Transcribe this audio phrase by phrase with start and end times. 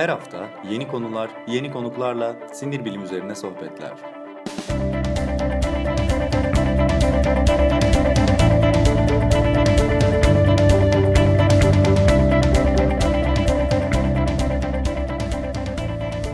[0.00, 3.90] Her hafta yeni konular, yeni konuklarla sinir bilim üzerine sohbetler.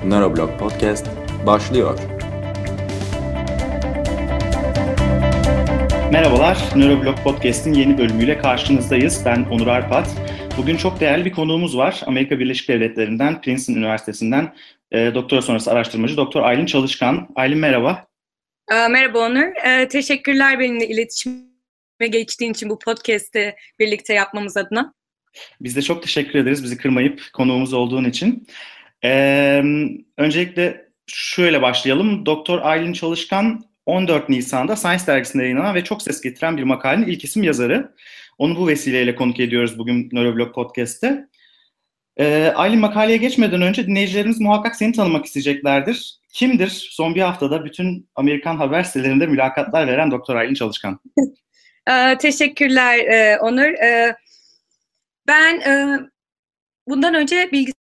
[0.04, 1.06] Neuroblog Podcast
[1.46, 1.98] başlıyor.
[6.12, 9.22] Merhabalar, Neuroblog Podcast'in yeni bölümüyle karşınızdayız.
[9.24, 10.25] Ben Onur Arpat.
[10.58, 12.02] Bugün çok değerli bir konuğumuz var.
[12.06, 14.54] Amerika Birleşik Devletleri'nden, Princeton Üniversitesi'nden
[14.92, 17.28] e, doktora sonrası araştırmacı Doktor Aylin Çalışkan.
[17.34, 18.06] Aylin merhaba.
[18.70, 19.66] E, merhaba Onur.
[19.66, 24.94] E, teşekkürler benimle iletişime geçtiğin için bu podcast'i birlikte yapmamız adına.
[25.60, 28.46] Biz de çok teşekkür ederiz bizi kırmayıp konuğumuz olduğun için.
[29.04, 29.62] Ee,
[30.16, 32.26] öncelikle şöyle başlayalım.
[32.26, 37.24] Doktor Aylin Çalışkan 14 Nisan'da Science dergisinde yayınlanan ve çok ses getiren bir makalenin ilk
[37.24, 37.94] isim yazarı.
[38.38, 41.28] Onu bu vesileyle konuk ediyoruz bugün Neuroblog Podcast'te.
[42.16, 46.20] Ee, Aylin makaleye geçmeden önce dinleyicilerimiz muhakkak seni tanımak isteyeceklerdir.
[46.32, 51.00] Kimdir son bir haftada bütün Amerikan haber sitelerinde mülakatlar veren Doktor Aylin Çalışkan?
[51.90, 53.82] ee, teşekkürler e, Onur.
[53.82, 54.16] Ee,
[55.28, 55.98] ben e,
[56.88, 57.48] bundan önce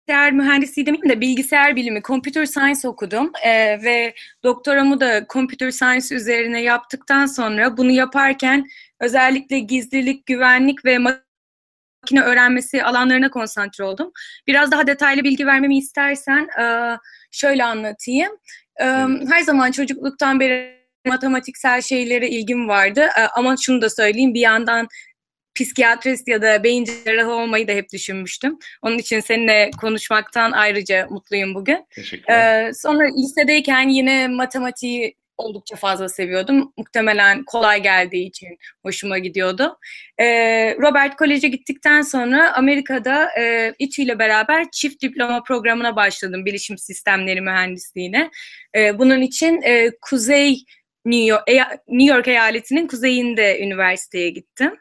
[0.09, 6.15] bilgisayar mühendisliği demeyeyim de bilgisayar bilimi, computer science okudum ee, ve doktoramı da computer science
[6.15, 8.67] üzerine yaptıktan sonra bunu yaparken
[9.01, 14.13] özellikle gizlilik, güvenlik ve makine öğrenmesi alanlarına konsantre oldum.
[14.47, 16.49] Biraz daha detaylı bilgi vermemi istersen
[17.31, 18.33] şöyle anlatayım.
[19.29, 24.89] Her zaman çocukluktan beri matematiksel şeylere ilgim vardı ama şunu da söyleyeyim bir yandan
[25.57, 28.59] psikiyatrist ya da beyin cerrahı olmayı da hep düşünmüştüm.
[28.83, 31.87] Onun için seninle konuşmaktan ayrıca mutluyum bugün.
[31.91, 32.69] Teşekkürler.
[32.69, 36.73] Ee, sonra lisedeyken yine matematiği oldukça fazla seviyordum.
[36.77, 39.79] Muhtemelen kolay geldiği için hoşuma gidiyordu.
[40.19, 46.79] Ee, Robert College'e gittikten sonra Amerika'da e, İTÜ ile beraber çift diploma programına başladım bilişim
[46.79, 48.31] sistemleri mühendisliğine.
[48.77, 50.65] E, bunun için e, Kuzey
[51.07, 51.49] New York,
[51.89, 54.73] New York eyaletinin kuzeyinde üniversiteye gittim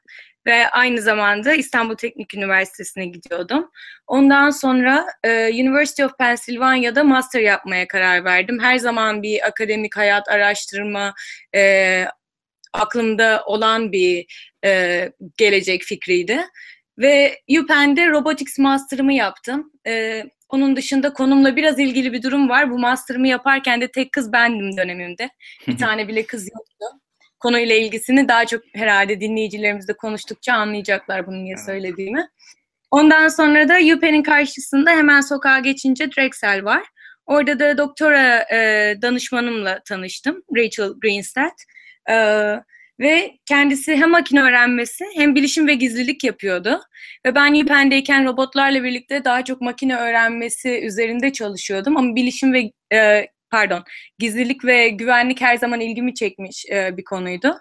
[0.48, 3.72] ve aynı zamanda İstanbul Teknik Üniversitesi'ne gidiyordum.
[4.08, 8.60] Ondan sonra e, University of Pennsylvania'da master yapmaya karar verdim.
[8.62, 11.14] Her zaman bir akademik hayat, araştırma
[11.56, 12.06] e,
[12.74, 14.26] aklımda olan bir
[14.66, 16.42] e, gelecek fikriydi.
[16.98, 19.72] Ve UPenn'de Robotics Master'ımı yaptım.
[19.88, 22.72] E, onun dışında konumla biraz ilgili bir durum var.
[22.72, 25.30] Bu master'ımı yaparken de tek kız bendim dönemimde.
[25.68, 27.05] Bir tane bile kız yoktu
[27.40, 32.28] konuyla ilgisini daha çok herhalde dinleyicilerimiz de konuştukça anlayacaklar bunu niye söylediğimi.
[32.92, 36.84] Ondan sonra da UPenn'in karşısında hemen sokağa geçince Drexel var.
[37.26, 38.58] Orada da doktora e,
[39.02, 41.58] danışmanımla tanıştım, Rachel Greenstead.
[42.10, 42.16] E,
[43.00, 46.82] ve kendisi hem makine öğrenmesi hem bilişim ve gizlilik yapıyordu.
[47.26, 51.98] Ve ben UPenn'deyken robotlarla birlikte daha çok makine öğrenmesi üzerinde çalışıyordum.
[51.98, 53.84] Ama bilişim ve e, pardon
[54.20, 57.58] gizlilik ve güvenlik her zaman ilgimi çekmiş e, bir konuydu.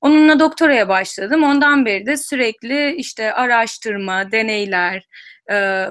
[0.00, 1.42] Onunla doktoraya başladım.
[1.42, 5.08] Ondan beri de sürekli işte araştırma, deneyler,
[5.50, 5.86] e,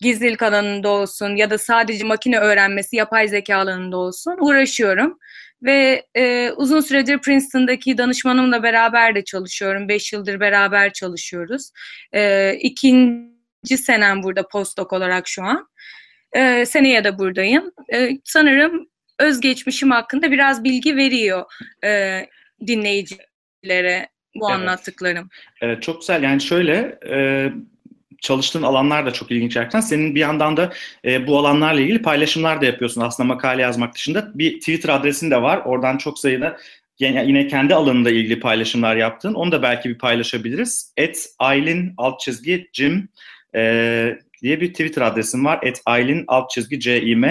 [0.00, 5.18] gizlilik alanında olsun ya da sadece makine öğrenmesi, yapay zeka alanında olsun uğraşıyorum.
[5.62, 9.88] Ve e, uzun süredir Princeton'daki danışmanımla beraber de çalışıyorum.
[9.88, 11.70] Beş yıldır beraber çalışıyoruz.
[12.14, 15.68] E, ikinci senem burada postdoc olarak şu an.
[16.32, 17.72] E, seneye de buradayım.
[17.94, 21.44] E, sanırım özgeçmişim hakkında biraz bilgi veriyor
[21.84, 22.20] e,
[22.66, 24.60] dinleyicilere bu evet.
[24.60, 25.28] anlattıklarım.
[25.60, 26.22] Evet çok güzel.
[26.22, 27.48] Yani şöyle e,
[28.20, 29.80] çalıştığın alanlar da çok ilginç gerçekten.
[29.80, 30.72] Senin bir yandan da
[31.04, 33.00] e, bu alanlarla ilgili paylaşımlar da yapıyorsun.
[33.00, 35.62] Aslında makale yazmak dışında bir Twitter adresin de var.
[35.64, 36.56] Oradan çok sayıda
[36.98, 39.34] yine kendi alanında ilgili paylaşımlar yaptın.
[39.34, 40.92] Onu da belki bir paylaşabiliriz.
[40.96, 43.08] Et Aylin alt çizgi Jim
[43.54, 45.58] e, diye bir Twitter adresim var.
[45.62, 47.24] Et Aylin alt çizgi CİM.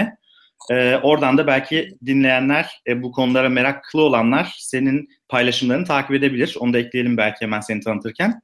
[0.72, 6.56] Ee, oradan da belki dinleyenler, e, bu konulara meraklı olanlar senin paylaşımlarını takip edebilir.
[6.59, 8.41] Onu da ekleyelim belki hemen seni tanıtırken.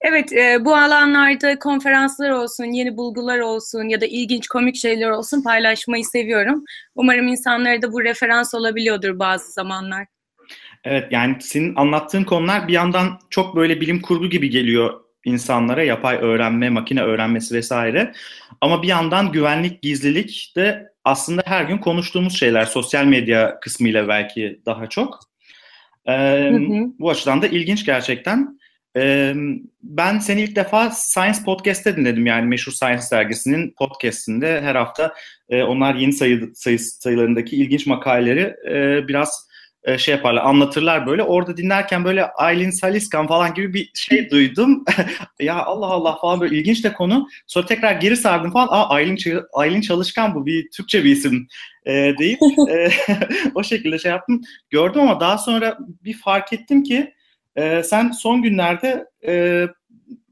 [0.00, 5.42] Evet, e, bu alanlarda konferanslar olsun, yeni bulgular olsun ya da ilginç komik şeyler olsun
[5.42, 6.64] paylaşmayı seviyorum.
[6.94, 10.06] Umarım insanlara da bu referans olabiliyordur bazı zamanlar.
[10.84, 16.16] Evet, yani senin anlattığın konular bir yandan çok böyle bilim kurgu gibi geliyor insanlara yapay
[16.16, 18.12] öğrenme, makine öğrenmesi vesaire.
[18.60, 22.64] Ama bir yandan güvenlik, gizlilik de aslında her gün konuştuğumuz şeyler.
[22.64, 25.20] Sosyal medya kısmıyla belki daha çok.
[26.06, 26.12] Ee,
[26.52, 26.86] hı hı.
[26.98, 28.58] Bu açıdan da ilginç gerçekten.
[28.96, 29.34] Ee,
[29.82, 32.26] ben seni ilk defa Science Podcast'te dinledim.
[32.26, 35.14] Yani meşhur Science dergisinin podcast'inde her hafta
[35.48, 39.51] e, onlar yeni sayı, sayı sayılarındaki ilginç makaleleri e, biraz
[39.84, 41.22] e, şey yaparlar, anlatırlar böyle.
[41.22, 44.84] Orada dinlerken böyle Aylin Saliskan falan gibi bir şey duydum.
[45.40, 47.28] ya Allah Allah falan böyle ilginç de konu.
[47.46, 48.68] Sonra tekrar geri sardım falan.
[48.70, 49.18] Aa Aylin,
[49.52, 51.46] Aylin Çalışkan bu bir Türkçe bir isim
[51.86, 52.40] e, deyip
[52.70, 52.88] e,
[53.54, 54.40] o şekilde şey yaptım.
[54.70, 57.14] Gördüm ama daha sonra bir fark ettim ki
[57.56, 59.66] e, sen son günlerde e,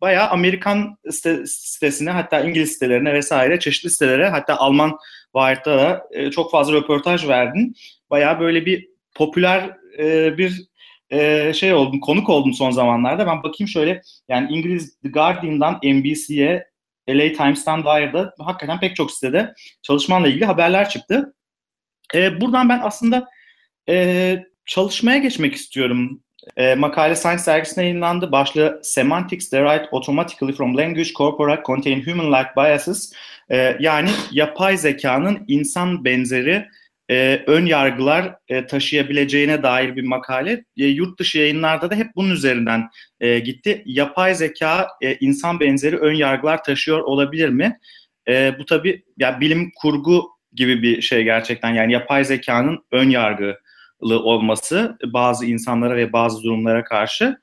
[0.01, 4.99] bayağı Amerikan site, sitesine hatta İngiliz sitelerine vesaire çeşitli sitelere hatta Alman
[5.33, 7.75] Wired'da da e, çok fazla röportaj verdin.
[8.11, 10.71] Bayağı böyle bir popüler e, bir
[11.11, 13.27] e, şey oldum, konuk oldum son zamanlarda.
[13.27, 16.71] Ben bakayım şöyle yani İngiliz The Guardian'dan NBC'ye
[17.09, 21.35] LA Times'tan Wired'a hakikaten pek çok sitede çalışmanla ilgili haberler çıktı.
[22.15, 23.29] E, buradan ben aslında
[23.89, 24.37] e,
[24.67, 26.23] çalışmaya geçmek istiyorum.
[26.57, 28.33] E, makale Science dergisine yayınlandı.
[28.33, 33.13] Başlığı Semantics derived automatically from language corpora contain human-like biases.
[33.51, 36.67] E, yani yapay zekanın insan benzeri
[37.11, 40.65] e, ön yargılar e, taşıyabileceğine dair bir makale.
[40.77, 42.89] E, yurt dışı yayınlarda da hep bunun üzerinden
[43.21, 43.83] e, gitti.
[43.87, 47.79] Yapay zeka e, insan benzeri ön yargılar taşıyor olabilir mi?
[48.29, 51.75] E, bu tabii ya bilim kurgu gibi bir şey gerçekten.
[51.75, 57.37] Yani yapay zekanın ön yargılı olması bazı insanlara ve bazı durumlara karşı.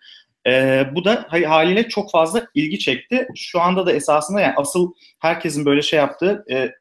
[0.48, 3.28] E, bu da haliyle çok fazla ilgi çekti.
[3.36, 6.72] Şu anda da esasında yani asıl herkesin böyle şey yaptığı e,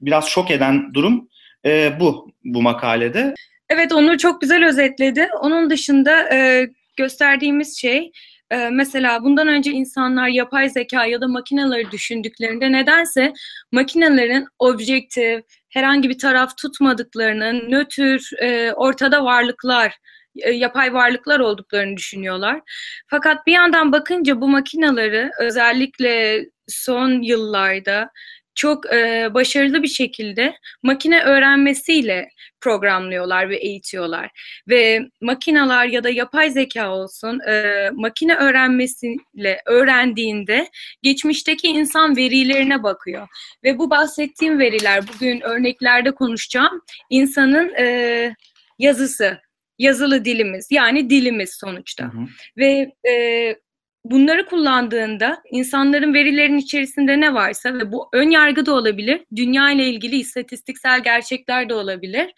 [0.00, 1.28] biraz şok eden durum
[1.66, 3.34] e, bu bu makalede.
[3.68, 5.28] Evet Onur çok güzel özetledi.
[5.40, 8.12] Onun dışında e, gösterdiğimiz şey
[8.52, 13.32] e, mesela bundan önce insanlar yapay zeka ya da makineleri düşündüklerinde nedense
[13.72, 19.98] makinelerin objektif, herhangi bir taraf tutmadıklarının nötr, e, ortada varlıklar
[20.36, 22.60] e, yapay varlıklar olduklarını düşünüyorlar.
[23.06, 28.10] Fakat bir yandan bakınca bu makinaları özellikle son yıllarda
[28.54, 32.28] çok e, başarılı bir şekilde makine öğrenmesiyle
[32.60, 34.30] programlıyorlar ve eğitiyorlar.
[34.68, 40.68] Ve makinalar ya da yapay zeka olsun e, makine öğrenmesiyle öğrendiğinde
[41.02, 43.28] geçmişteki insan verilerine bakıyor.
[43.64, 48.34] Ve bu bahsettiğim veriler bugün örneklerde konuşacağım insanın e,
[48.78, 49.38] yazısı,
[49.78, 52.04] yazılı dilimiz yani dilimiz sonuçta.
[52.04, 52.26] Hı hı.
[52.56, 53.56] Ve e,
[54.04, 59.84] bunları kullandığında insanların verilerin içerisinde ne varsa ve bu ön yargı da olabilir, dünya ile
[59.86, 62.32] ilgili istatistiksel gerçekler de olabilir.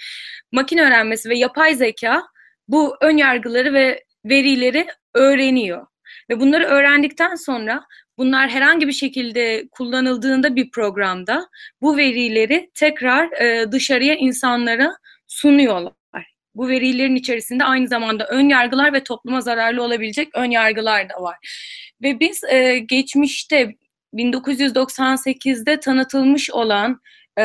[0.52, 2.22] Makine öğrenmesi ve yapay zeka
[2.68, 5.86] bu ön yargıları ve verileri öğreniyor.
[6.30, 7.84] Ve bunları öğrendikten sonra
[8.18, 11.48] bunlar herhangi bir şekilde kullanıldığında bir programda
[11.82, 14.96] bu verileri tekrar e, dışarıya insanlara
[15.26, 15.92] sunuyorlar.
[16.54, 21.36] Bu verilerin içerisinde aynı zamanda ön yargılar ve topluma zararlı olabilecek ön yargılar da var.
[22.02, 23.74] Ve biz e, geçmişte
[24.14, 27.00] 1998'de tanıtılmış olan
[27.38, 27.44] e,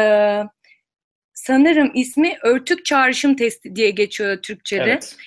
[1.33, 4.83] sanırım ismi örtük çağrışım testi diye geçiyor Türkçe'de.
[4.83, 5.17] Evet.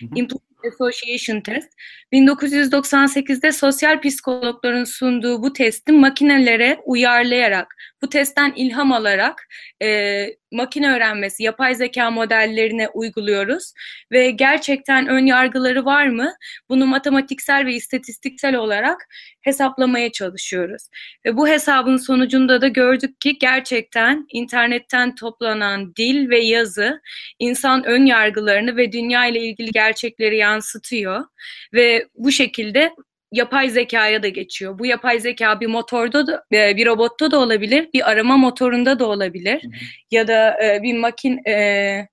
[0.72, 1.68] Association Test.
[2.12, 9.48] 1998'de sosyal psikologların sunduğu bu testi makinelere uyarlayarak, bu testten ilham alarak
[9.82, 13.72] e, makine öğrenmesi, yapay zeka modellerine uyguluyoruz.
[14.12, 16.32] Ve gerçekten ön yargıları var mı?
[16.68, 19.08] Bunu matematiksel ve istatistiksel olarak
[19.40, 20.82] hesaplamaya çalışıyoruz.
[21.26, 27.00] Ve bu hesabın sonucunda da gördük ki gerçekten internetten toplanan dil ve yazı
[27.38, 31.24] insan ön yargılarını ve dünya ile ilgili gerçekleri yansıtıyor.
[31.72, 32.94] Ve bu şekilde
[33.32, 34.78] yapay zekaya da geçiyor.
[34.78, 39.06] Bu yapay zeka bir motorda da, e, bir robotta da olabilir, bir arama motorunda da
[39.06, 39.62] olabilir.
[39.62, 39.72] Hı hı.
[40.10, 42.08] Ya da e, bir makin e,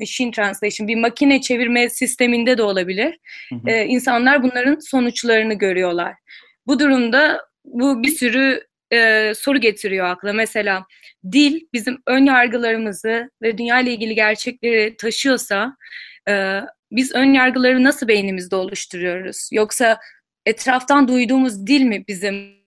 [0.00, 3.18] machine translation, bir makine çevirme sisteminde de olabilir.
[3.48, 3.70] Hı hı.
[3.70, 6.14] E, insanlar bunların sonuçlarını görüyorlar.
[6.66, 10.32] Bu durumda bu bir sürü e, soru getiriyor akla.
[10.32, 10.84] Mesela
[11.32, 15.76] dil bizim ön yargılarımızı ve dünya ile ilgili gerçekleri taşıyorsa
[16.28, 19.48] e, biz ön yargıları nasıl beynimizde oluşturuyoruz?
[19.52, 19.98] Yoksa
[20.46, 22.58] etraftan duyduğumuz dil mi bizim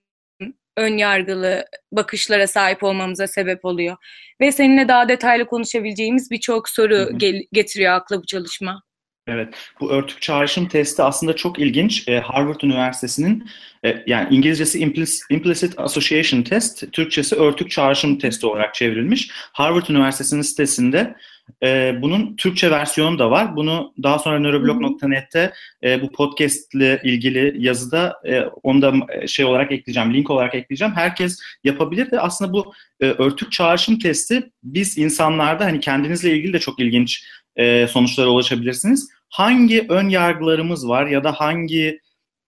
[0.78, 3.98] ön yargılı bakışlara sahip olmamıza sebep oluyor?
[4.42, 8.84] Ve seninle daha detaylı konuşabileceğimiz birçok soru gel- getiriyor akla bu çalışma.
[9.28, 12.08] Evet, bu örtük çağrışım testi aslında çok ilginç.
[12.08, 13.50] Ee, Harvard Üniversitesi'nin
[13.86, 19.30] e, yani İngilizcesi implicit, implicit Association Test, Türkçesi örtük çağrışım testi olarak çevrilmiş.
[19.32, 21.16] Harvard Üniversitesi'nin sitesinde
[21.64, 23.56] e, bunun Türkçe versiyonu da var.
[23.56, 29.46] Bunu daha sonra neuroblog.net'te e, bu podcast ile ilgili yazıda e, onu da e, şey
[29.46, 30.94] olarak ekleyeceğim, link olarak ekleyeceğim.
[30.94, 36.60] Herkes yapabilir de aslında bu e, örtük çağrışım testi biz insanlarda hani kendinizle ilgili de
[36.60, 39.10] çok ilginç e, sonuçlara ulaşabilirsiniz.
[39.30, 42.00] Hangi ön yargılarımız var ya da hangi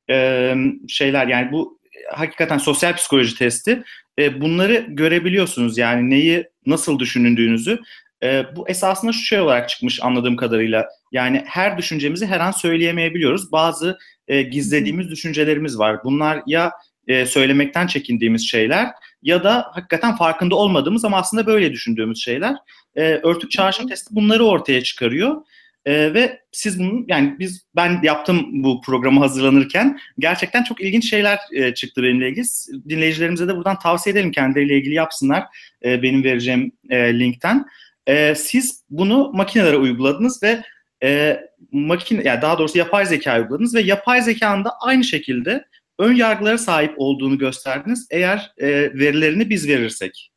[0.10, 0.56] e,
[0.88, 1.80] şeyler yani bu
[2.12, 3.84] hakikaten sosyal psikoloji testi
[4.20, 7.80] e, bunları görebiliyorsunuz yani neyi nasıl düşündüğünüzü
[8.24, 10.90] E, bu esasında şu şey olarak çıkmış anladığım kadarıyla.
[11.12, 13.52] Yani her düşüncemizi her an söyleyemeyebiliyoruz.
[13.52, 16.04] Bazı e, gizlediğimiz düşüncelerimiz var.
[16.04, 16.72] Bunlar ya
[17.08, 18.88] e, söylemekten çekindiğimiz şeyler
[19.24, 22.56] ya da hakikaten farkında olmadığımız ama aslında böyle düşündüğümüz şeyler.
[22.96, 25.42] E, örtük çağrışım testi bunları ortaya çıkarıyor.
[25.86, 31.40] E, ve siz bunu yani biz ben yaptım bu programı hazırlanırken gerçekten çok ilginç şeyler
[31.54, 32.46] e, çıktı benimle ilgili.
[32.90, 35.44] Dinleyicilerimize de buradan tavsiye edelim kendileriyle ilgili yapsınlar
[35.86, 37.66] e, benim vereceğim e, linkten.
[38.08, 40.64] E, siz bunu makinelere uyguladınız ve
[41.04, 41.40] e,
[41.72, 45.66] makine yani daha doğrusu yapay zeka uyguladınız ve yapay zekanın da aynı şekilde
[46.00, 50.32] ön yargılara sahip olduğunu gösterdiniz eğer e, verilerini biz verirsek.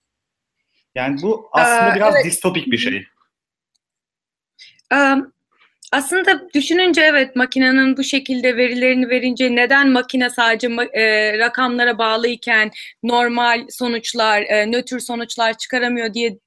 [0.95, 2.25] Yani bu aslında ee, biraz evet.
[2.25, 3.07] distopik bir şey.
[4.93, 5.33] Um,
[5.93, 12.71] aslında düşününce evet makinenin bu şekilde verilerini verince neden makine sadece e, rakamlara bağlıyken
[13.03, 16.39] normal sonuçlar, e, nötr sonuçlar çıkaramıyor diye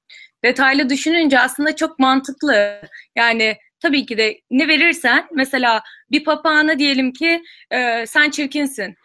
[0.43, 2.81] detaylı düşününce aslında çok mantıklı.
[3.15, 5.81] Yani tabii ki de ne verirsen mesela
[6.11, 8.95] bir papağana diyelim ki e, sen çirkinsin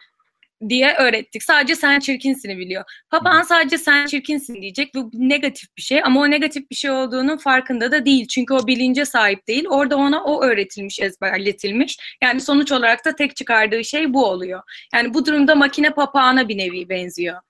[0.69, 1.43] diye öğrettik.
[1.43, 2.83] Sadece sen çirkinsini biliyor.
[3.09, 6.91] Papağan sadece sen çirkinsin diyecek ve bu negatif bir şey ama o negatif bir şey
[6.91, 8.27] olduğunun farkında da değil.
[8.27, 9.65] Çünkü o bilince sahip değil.
[9.69, 11.97] Orada ona o öğretilmiş, ezberletilmiş.
[12.23, 14.61] Yani sonuç olarak da tek çıkardığı şey bu oluyor.
[14.93, 17.41] Yani bu durumda makine papağana bir nevi benziyor.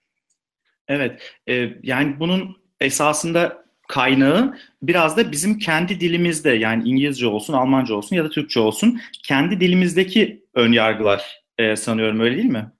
[0.88, 1.22] Evet.
[1.50, 8.16] E, yani bunun esasında kaynağı biraz da bizim kendi dilimizde yani İngilizce olsun, Almanca olsun
[8.16, 12.72] ya da Türkçe olsun kendi dilimizdeki ön yargılar e, sanıyorum öyle değil mi?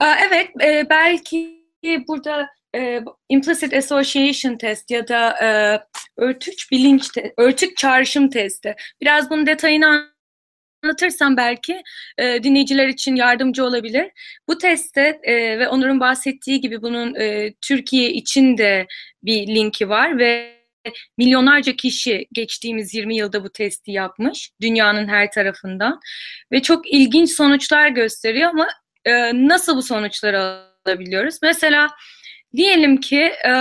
[0.00, 1.64] Evet, e, belki
[2.08, 5.80] burada e, implicit association test ya da e,
[6.16, 8.76] örtük bilinç, te, örtük çağrışım testi.
[9.00, 10.17] Biraz bunun detayını
[10.82, 11.82] anlatırsam belki
[12.18, 14.10] e, dinleyiciler için yardımcı olabilir.
[14.48, 18.86] Bu testte e, ve Onur'un bahsettiği gibi bunun e, Türkiye için de
[19.22, 20.58] bir linki var ve
[21.18, 26.00] milyonlarca kişi geçtiğimiz 20 yılda bu testi yapmış dünyanın her tarafından
[26.52, 28.68] ve çok ilginç sonuçlar gösteriyor ama
[29.04, 29.12] e,
[29.48, 30.40] nasıl bu sonuçları
[30.86, 31.38] alabiliyoruz?
[31.42, 31.88] Mesela
[32.56, 33.52] diyelim ki e,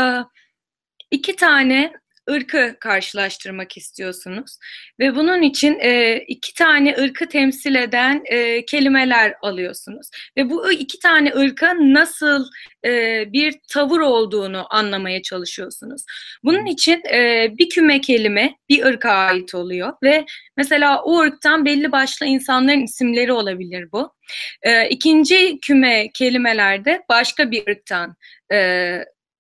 [1.12, 1.93] iki tane
[2.29, 4.57] ırkı karşılaştırmak istiyorsunuz
[5.00, 11.00] ve bunun için e, iki tane ırkı temsil eden e, kelimeler alıyorsunuz ve bu iki
[11.00, 12.46] tane ırka nasıl
[12.86, 16.03] e, bir tavır olduğunu anlamaya çalışıyorsunuz.
[16.43, 20.25] Bunun için e, bir küme kelime bir ırka ait oluyor ve
[20.57, 24.13] mesela o ırktan belli başlı insanların isimleri olabilir bu.
[24.62, 28.15] E, ikinci küme kelimelerde başka bir ırktan
[28.53, 28.57] e,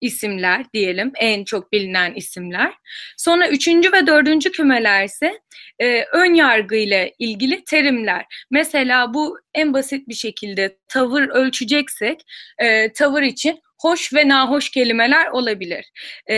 [0.01, 2.73] isimler diyelim en çok bilinen isimler.
[3.17, 5.39] Sonra üçüncü ve dördüncü kümeler ise
[5.79, 8.25] e, ön yargı ile ilgili terimler.
[8.51, 12.21] Mesela bu en basit bir şekilde tavır ölçeceksek
[12.57, 15.85] e, tavır için hoş ve nahoş kelimeler olabilir.
[16.29, 16.35] E,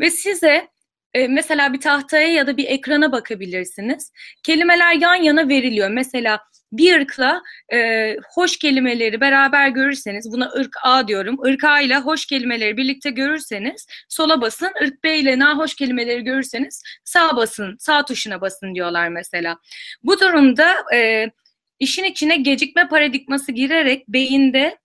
[0.00, 0.68] ve size
[1.14, 4.12] e, mesela bir tahtaya ya da bir ekrana bakabilirsiniz.
[4.42, 5.90] Kelimeler yan yana veriliyor.
[5.90, 6.40] Mesela
[6.72, 12.26] bir ırkla e, hoş kelimeleri beraber görürseniz, buna ırk A diyorum, ırk A ile hoş
[12.26, 18.40] kelimeleri birlikte görürseniz sola basın, ırk B ile nahoş kelimeleri görürseniz sağ basın, sağ tuşuna
[18.40, 19.58] basın diyorlar mesela.
[20.02, 21.30] Bu durumda e,
[21.78, 24.78] işin içine gecikme paradigması girerek beyinde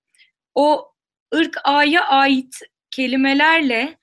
[0.55, 0.91] o
[1.35, 2.59] ırk A'ya ait
[2.91, 3.97] kelimelerle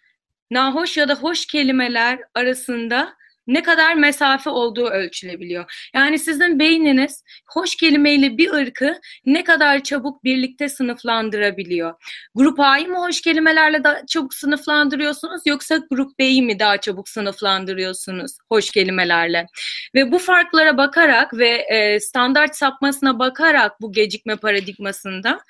[0.51, 3.15] nahoş ya da hoş kelimeler arasında
[3.47, 5.89] ne kadar mesafe olduğu ölçülebiliyor.
[5.95, 11.95] Yani sizin beyniniz hoş kelimeyle bir ırkı ne kadar çabuk birlikte sınıflandırabiliyor.
[12.35, 18.37] Grup A'yı mı hoş kelimelerle daha çabuk sınıflandırıyorsunuz yoksa grup B'yi mi daha çabuk sınıflandırıyorsunuz
[18.49, 19.47] hoş kelimelerle?
[19.95, 25.41] Ve bu farklara bakarak ve e, standart sapmasına bakarak bu gecikme paradigmasında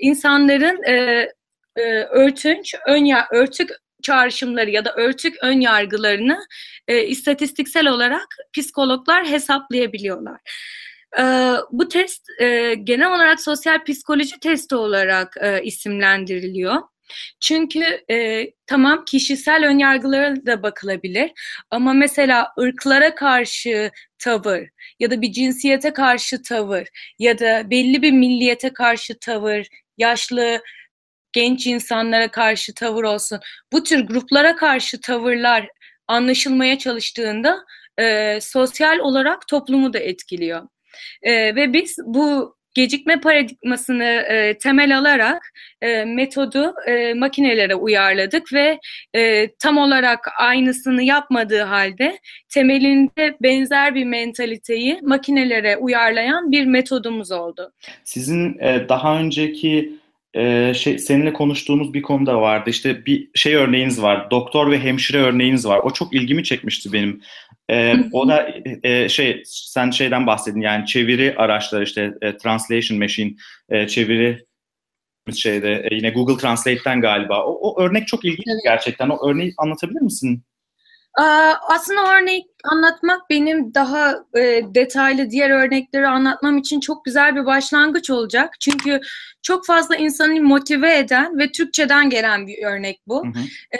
[0.00, 1.28] insanların e,
[1.76, 3.70] e, örtünç, ön ya, örtük
[4.08, 6.38] çağrışımları ya da örtük ön yargılarını
[6.88, 10.40] e, istatistiksel olarak psikologlar hesaplayabiliyorlar.
[11.18, 11.22] E,
[11.70, 16.82] bu test e, genel olarak sosyal psikoloji testi olarak e, isimlendiriliyor.
[17.40, 21.30] Çünkü e, tamam kişisel önyargılara da bakılabilir
[21.70, 24.68] ama mesela ırklara karşı tavır
[25.00, 26.88] ya da bir cinsiyete karşı tavır
[27.18, 29.66] ya da belli bir milliyete karşı tavır,
[29.98, 30.60] yaşlı
[31.32, 33.40] genç insanlara karşı tavır olsun,
[33.72, 35.68] bu tür gruplara karşı tavırlar
[36.08, 37.64] anlaşılmaya çalıştığında
[38.00, 40.62] e, sosyal olarak toplumu da etkiliyor.
[41.22, 48.78] E, ve biz bu gecikme paradigmasını e, temel alarak e, metodu e, makinelere uyarladık ve
[49.14, 52.18] e, tam olarak aynısını yapmadığı halde
[52.48, 57.72] temelinde benzer bir mentaliteyi makinelere uyarlayan bir metodumuz oldu.
[58.04, 59.98] Sizin e, daha önceki
[60.38, 62.70] e, şey seninle konuştuğumuz bir konuda vardı.
[62.70, 64.30] İşte bir şey örneğiniz var.
[64.30, 65.80] Doktor ve hemşire örneğiniz var.
[65.82, 67.20] O çok ilgimi çekmişti benim.
[67.70, 68.48] E, o da
[68.82, 73.34] e, şey sen şeyden bahsedin yani çeviri araçları işte e, translation machine
[73.68, 74.44] e, çeviri
[75.34, 77.44] şeyde e, yine Google Translate'ten galiba.
[77.44, 78.60] O, o örnek çok ilginç evet.
[78.64, 79.08] gerçekten.
[79.08, 80.42] O örneği anlatabilir misin?
[81.68, 88.10] Aslında örnek anlatmak benim daha e, detaylı diğer örnekleri anlatmam için çok güzel bir başlangıç
[88.10, 88.54] olacak.
[88.60, 89.00] Çünkü
[89.42, 93.24] çok fazla insanı motive eden ve Türkçeden gelen bir örnek bu.
[93.24, 93.42] Hı hı.
[93.76, 93.78] E,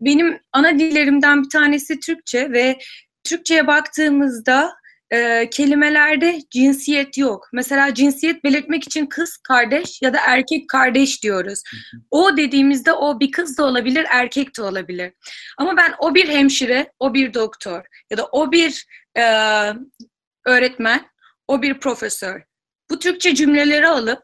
[0.00, 2.78] benim ana dillerimden bir tanesi Türkçe ve
[3.24, 4.72] Türkçe'ye baktığımızda
[5.10, 7.48] e, kelimelerde cinsiyet yok.
[7.52, 11.62] Mesela cinsiyet belirtmek için kız kardeş ya da erkek kardeş diyoruz.
[12.10, 15.12] O dediğimizde o bir kız da olabilir, erkek de olabilir.
[15.58, 18.86] Ama ben o bir hemşire, o bir doktor ya da o bir
[19.18, 19.22] e,
[20.46, 21.00] öğretmen,
[21.48, 22.40] o bir profesör.
[22.90, 24.22] Bu Türkçe cümleleri alıp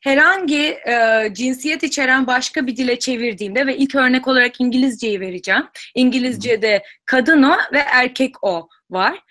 [0.00, 5.62] herhangi e, cinsiyet içeren başka bir dile çevirdiğimde ve ilk örnek olarak İngilizceyi vereceğim.
[5.94, 9.22] İngilizce'de kadın o ve erkek o var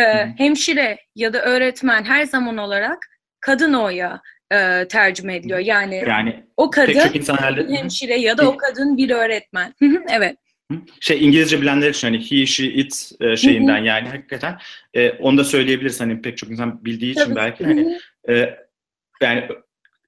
[0.00, 3.06] e, hemşire ya da öğretmen her zaman olarak
[3.40, 4.20] kadın o'ya
[4.52, 5.58] e, tercüme ediliyor.
[5.58, 7.74] Yani, yani o kadın insanlarda...
[7.74, 9.74] hemşire ya da o kadın bir öğretmen.
[10.08, 10.36] evet.
[11.00, 14.58] Şey İngilizce bilenler için hani he, she, it e, şeyinden yani hakikaten
[14.94, 17.36] e, onu da söyleyebiliriz hani pek çok insan bildiği için Tabii.
[17.36, 18.56] belki hani e,
[19.22, 19.48] yani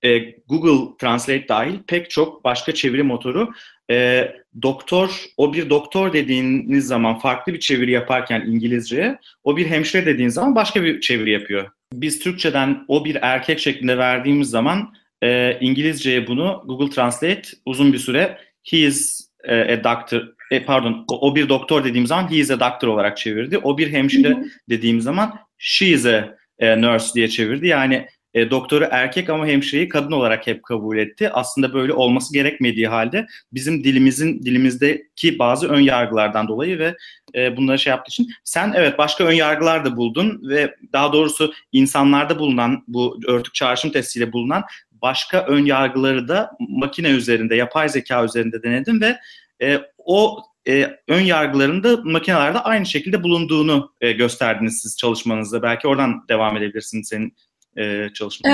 [0.02, 0.18] e,
[0.48, 3.52] Google Translate dahil pek çok başka çeviri motoru
[3.92, 4.32] e,
[4.62, 10.34] doktor, o bir doktor dediğiniz zaman farklı bir çeviri yaparken İngilizceye, o bir hemşire dediğiniz
[10.34, 11.70] zaman başka bir çeviri yapıyor.
[11.92, 17.98] Biz Türkçeden o bir erkek şeklinde verdiğimiz zaman e, İngilizceye bunu Google Translate uzun bir
[17.98, 22.36] süre he is e, a doctor, e, pardon o, o bir doktor dediğim zaman he
[22.36, 23.58] is a doctor olarak çevirdi.
[23.58, 24.36] O bir hemşire
[24.68, 27.66] dediğim zaman she is a, a nurse diye çevirdi.
[27.66, 31.30] Yani e, doktoru erkek ama hemşireyi kadın olarak hep kabul etti.
[31.30, 36.96] Aslında böyle olması gerekmediği halde bizim dilimizin dilimizdeki bazı ön yargılardan dolayı ve
[37.34, 41.52] e, bunları şey yaptığı için sen evet başka ön yargılar da buldun ve daha doğrusu
[41.72, 44.64] insanlarda bulunan bu örtük çağrışım testiyle bulunan
[45.02, 49.18] başka ön yargıları da makine üzerinde, yapay zeka üzerinde denedin ve
[49.62, 55.62] e, o e, ön yargıların da makinelerde aynı şekilde bulunduğunu e, gösterdiniz siz çalışmanızda.
[55.62, 57.36] Belki oradan devam edebilirsin senin
[57.76, 58.50] e, çalışma?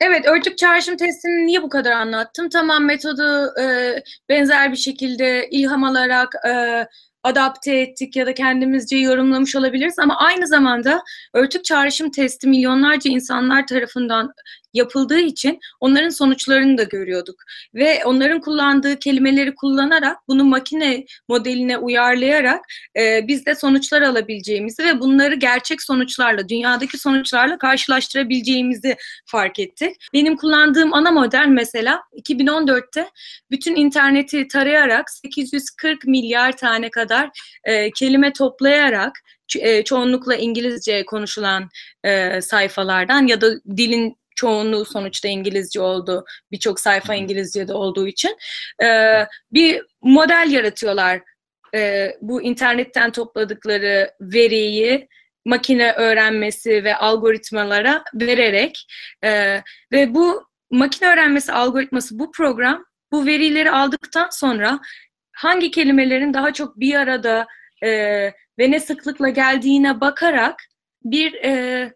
[0.00, 2.48] Evet, örtük çağrışım testini niye bu kadar anlattım?
[2.48, 3.96] Tamam metodu e,
[4.28, 6.86] benzer bir şekilde ilham alarak e,
[7.22, 11.02] adapte ettik ya da kendimizce yorumlamış olabiliriz ama aynı zamanda
[11.34, 14.32] örtük çağrışım testi milyonlarca insanlar tarafından
[14.74, 17.42] yapıldığı için onların sonuçlarını da görüyorduk.
[17.74, 22.64] Ve onların kullandığı kelimeleri kullanarak bunu makine modeline uyarlayarak
[22.98, 29.96] e, biz de sonuçlar alabileceğimizi ve bunları gerçek sonuçlarla, dünyadaki sonuçlarla karşılaştırabileceğimizi fark ettik.
[30.12, 33.10] Benim kullandığım ana model mesela 2014'te
[33.50, 37.30] bütün interneti tarayarak 840 milyar tane kadar
[37.64, 39.18] e, kelime toplayarak
[39.58, 41.68] e, çoğunlukla İngilizce konuşulan
[42.04, 46.24] e, sayfalardan ya da dilin çoğunluğu sonuçta İngilizce oldu.
[46.52, 48.36] Birçok sayfa İngilizce'de olduğu için.
[48.82, 48.88] E,
[49.52, 51.20] bir model yaratıyorlar.
[51.74, 55.08] E, bu internetten topladıkları veriyi
[55.44, 58.86] makine öğrenmesi ve algoritmalara vererek
[59.24, 59.60] e,
[59.92, 64.80] ve bu makine öğrenmesi algoritması bu program bu verileri aldıktan sonra
[65.32, 67.46] hangi kelimelerin daha çok bir arada
[67.84, 67.90] e,
[68.58, 70.62] ve ne sıklıkla geldiğine bakarak
[71.04, 71.92] bir e,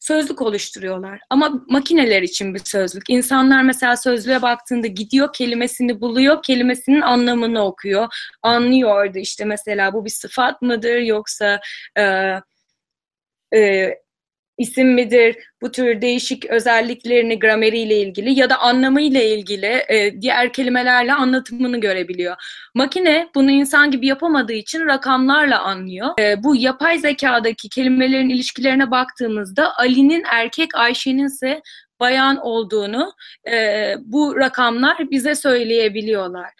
[0.00, 1.20] sözlük oluşturuyorlar.
[1.30, 3.10] Ama makineler için bir sözlük.
[3.10, 8.08] İnsanlar mesela sözlüğe baktığında gidiyor kelimesini buluyor, kelimesinin anlamını okuyor.
[8.42, 11.60] Anlıyordu işte mesela bu bir sıfat mıdır yoksa
[11.98, 12.34] e,
[13.54, 13.94] e,
[14.60, 21.12] isim midir, bu tür değişik özelliklerini grameriyle ilgili ya da anlamıyla ilgili e, diğer kelimelerle
[21.12, 22.36] anlatımını görebiliyor.
[22.74, 26.08] Makine bunu insan gibi yapamadığı için rakamlarla anlıyor.
[26.20, 31.62] E, bu yapay zekadaki kelimelerin ilişkilerine baktığımızda Ali'nin erkek, Ayşe'nin ise
[32.00, 33.12] bayan olduğunu
[33.50, 36.50] e, bu rakamlar bize söyleyebiliyorlar.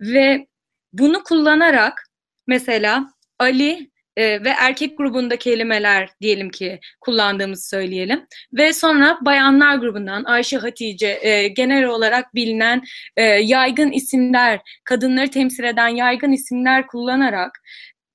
[0.00, 0.46] Ve
[0.92, 2.04] bunu kullanarak
[2.46, 3.06] mesela
[3.38, 8.26] Ali e, ve erkek grubunda kelimeler diyelim ki kullandığımızı söyleyelim.
[8.52, 12.82] Ve sonra bayanlar grubundan Ayşe Hatice e, genel olarak bilinen
[13.16, 17.60] e, yaygın isimler, kadınları temsil eden yaygın isimler kullanarak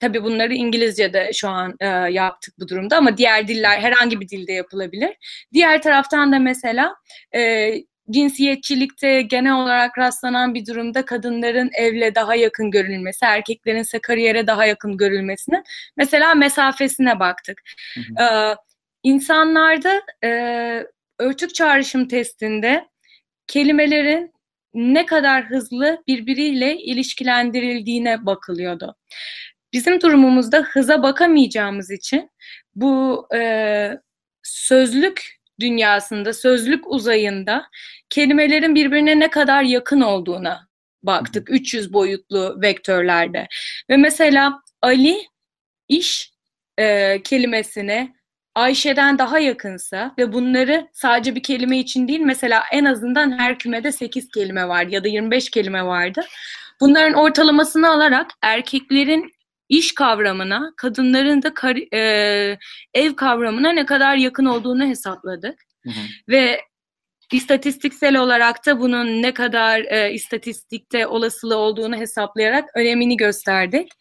[0.04, 4.54] Tabii bunları İngilizce'de şu an e, yaptık bu durumda ama diğer diller herhangi bir dilde
[4.54, 5.10] yapılabilir.
[5.54, 6.96] Diğer taraftan da mesela
[7.36, 7.74] e,
[8.10, 14.66] cinsiyetçilikte genel olarak rastlanan bir durumda kadınların evle daha yakın görülmesi, erkeklerin ise kariyere daha
[14.66, 15.64] yakın görülmesinin
[15.98, 17.62] mesela mesafesine baktık.
[17.94, 18.24] Hı hı.
[18.24, 18.56] Ee,
[19.04, 20.30] insanlarda e,
[21.20, 22.88] örtük çağrışım testinde
[23.48, 24.34] kelimelerin
[24.74, 28.96] ne kadar hızlı birbiriyle ilişkilendirildiğine bakılıyordu.
[29.74, 32.30] Bizim durumumuzda hıza bakamayacağımız için
[32.76, 33.92] bu e,
[34.44, 37.66] sözlük dünyasında, sözlük uzayında
[38.10, 40.68] kelimelerin birbirine ne kadar yakın olduğuna
[41.04, 43.48] baktık 300 boyutlu vektörlerde.
[43.90, 45.18] Ve mesela Ali
[45.88, 46.32] iş
[46.80, 48.14] e, kelimesine
[48.56, 53.92] Ayşe'den daha yakınsa ve bunları sadece bir kelime için değil mesela en azından her kümede
[53.92, 56.22] 8 kelime var ya da 25 kelime vardı.
[56.82, 59.33] Bunların ortalamasını alarak erkeklerin
[59.78, 62.58] iş kavramına, kadınların da kar- e,
[62.94, 65.60] ev kavramına ne kadar yakın olduğunu hesapladık.
[65.84, 66.04] Hı hı.
[66.30, 66.62] Ve
[67.32, 73.92] istatistiksel olarak da bunun ne kadar e, istatistikte olasılığı olduğunu hesaplayarak önemini gösterdik.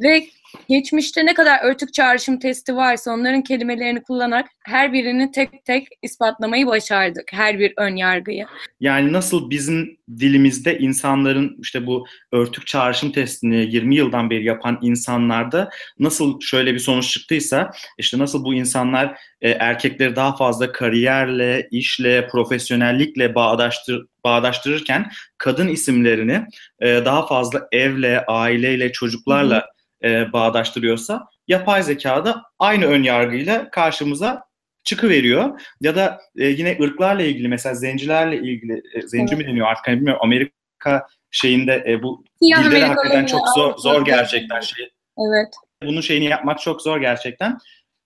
[0.00, 0.26] Ve
[0.68, 6.66] geçmişte ne kadar örtük çağrışım testi varsa onların kelimelerini kullanarak her birini tek tek ispatlamayı
[6.66, 7.32] başardık.
[7.32, 8.46] Her bir ön yargıyı.
[8.80, 15.70] Yani nasıl bizim dilimizde insanların işte bu örtük çağrışım testini 20 yıldan beri yapan insanlarda
[15.98, 22.26] nasıl şöyle bir sonuç çıktıysa işte nasıl bu insanlar e, erkekleri daha fazla kariyerle, işle,
[22.26, 26.46] profesyonellikle bağdaştır, bağdaştırırken kadın isimlerini
[26.80, 29.73] e, daha fazla evle, aileyle, çocuklarla
[30.04, 34.44] e, bağdaştırıyorsa yapay zekada aynı ön yargıyla karşımıza
[34.84, 35.60] çıkıveriyor.
[35.80, 39.96] Ya da e, yine ırklarla ilgili mesela zencilerle ilgili e, zenci mi deniyor artık hani
[39.96, 44.88] bilmiyorum Amerika şeyinde e, bu Siyah dilleri hakikaten çok zor, zor gerçekten şey.
[45.18, 45.54] Evet.
[45.82, 47.58] Bunun şeyini yapmak çok zor gerçekten.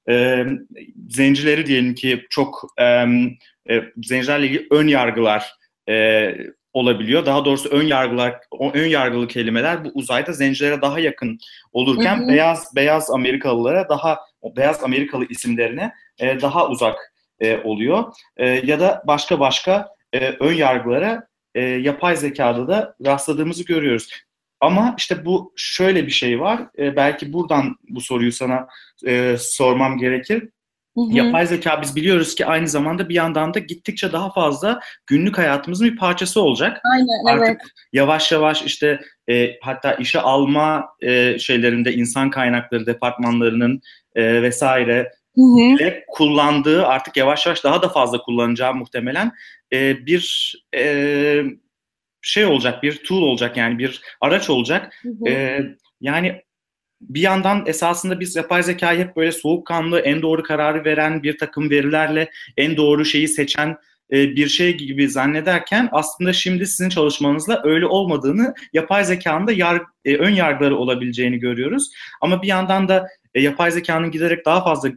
[0.09, 0.45] E,
[1.09, 2.85] zencileri diyelim ki çok e,
[3.71, 5.55] e, zencilerle ilgili ön yargılar
[5.89, 6.35] e,
[6.79, 7.27] olabiliyor.
[7.27, 8.41] Daha doğrusu ön yargılar,
[8.75, 11.39] ön yargılı kelimeler bu uzayda zencilere daha yakın
[11.73, 12.29] olurken Hı hı.
[12.29, 14.19] beyaz beyaz Amerikalılara daha
[14.57, 18.05] beyaz Amerikalı isimlerine e, daha uzak e, oluyor.
[18.37, 24.09] E, ya da başka başka e, ön yargılara e, yapay zekada da rastladığımızı görüyoruz.
[24.61, 26.61] Ama işte bu şöyle bir şey var.
[26.79, 28.69] E, belki buradan bu soruyu sana
[29.07, 30.49] e, sormam gerekir.
[30.99, 31.17] Hı hı.
[31.17, 35.87] Yapay zeka biz biliyoruz ki aynı zamanda bir yandan da gittikçe daha fazla günlük hayatımızın
[35.87, 36.81] bir parçası olacak.
[36.93, 37.49] Aynen evet.
[37.49, 43.81] Artık yavaş yavaş işte e, hatta işe alma e, şeylerinde insan kaynakları departmanlarının
[44.15, 49.33] e, vesaire ile kullandığı artık yavaş yavaş daha da fazla kullanacağı muhtemelen
[49.73, 51.43] e, bir e,
[52.23, 54.95] şey olacak, bir tool olacak yani bir araç olacak.
[55.03, 55.29] Hı hı.
[55.29, 55.61] E,
[56.01, 56.43] yani
[57.01, 61.71] bir yandan esasında biz yapay zekayı hep böyle soğukkanlı, en doğru kararı veren bir takım
[61.71, 63.77] verilerle en doğru şeyi seçen
[64.13, 69.83] e, bir şey gibi zannederken aslında şimdi sizin çalışmanızla öyle olmadığını, yapay zekanın da yar,
[70.05, 71.91] e, ön yargıları olabileceğini görüyoruz.
[72.21, 74.91] Ama bir yandan da e, yapay zekanın giderek daha fazla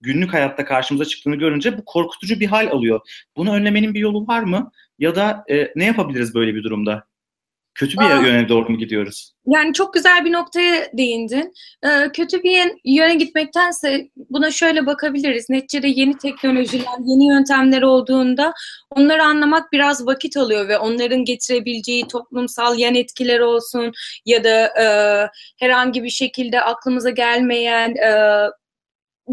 [0.00, 3.00] günlük hayatta karşımıza çıktığını görünce bu korkutucu bir hal alıyor.
[3.36, 4.70] Bunu önlemenin bir yolu var mı?
[4.98, 7.04] Ya da e, ne yapabiliriz böyle bir durumda?
[7.78, 8.20] Kötü bir Aa.
[8.26, 9.32] yöne doğru mu gidiyoruz?
[9.46, 11.52] Yani çok güzel bir noktaya değindin.
[11.84, 15.50] Ee, kötü bir yön- yöne gitmektense buna şöyle bakabiliriz.
[15.50, 18.52] Neticede yeni teknolojiler, yeni yöntemler olduğunda
[18.90, 23.92] onları anlamak biraz vakit alıyor ve onların getirebileceği toplumsal yan etkiler olsun
[24.26, 24.84] ya da e,
[25.60, 28.10] herhangi bir şekilde aklımıza gelmeyen e,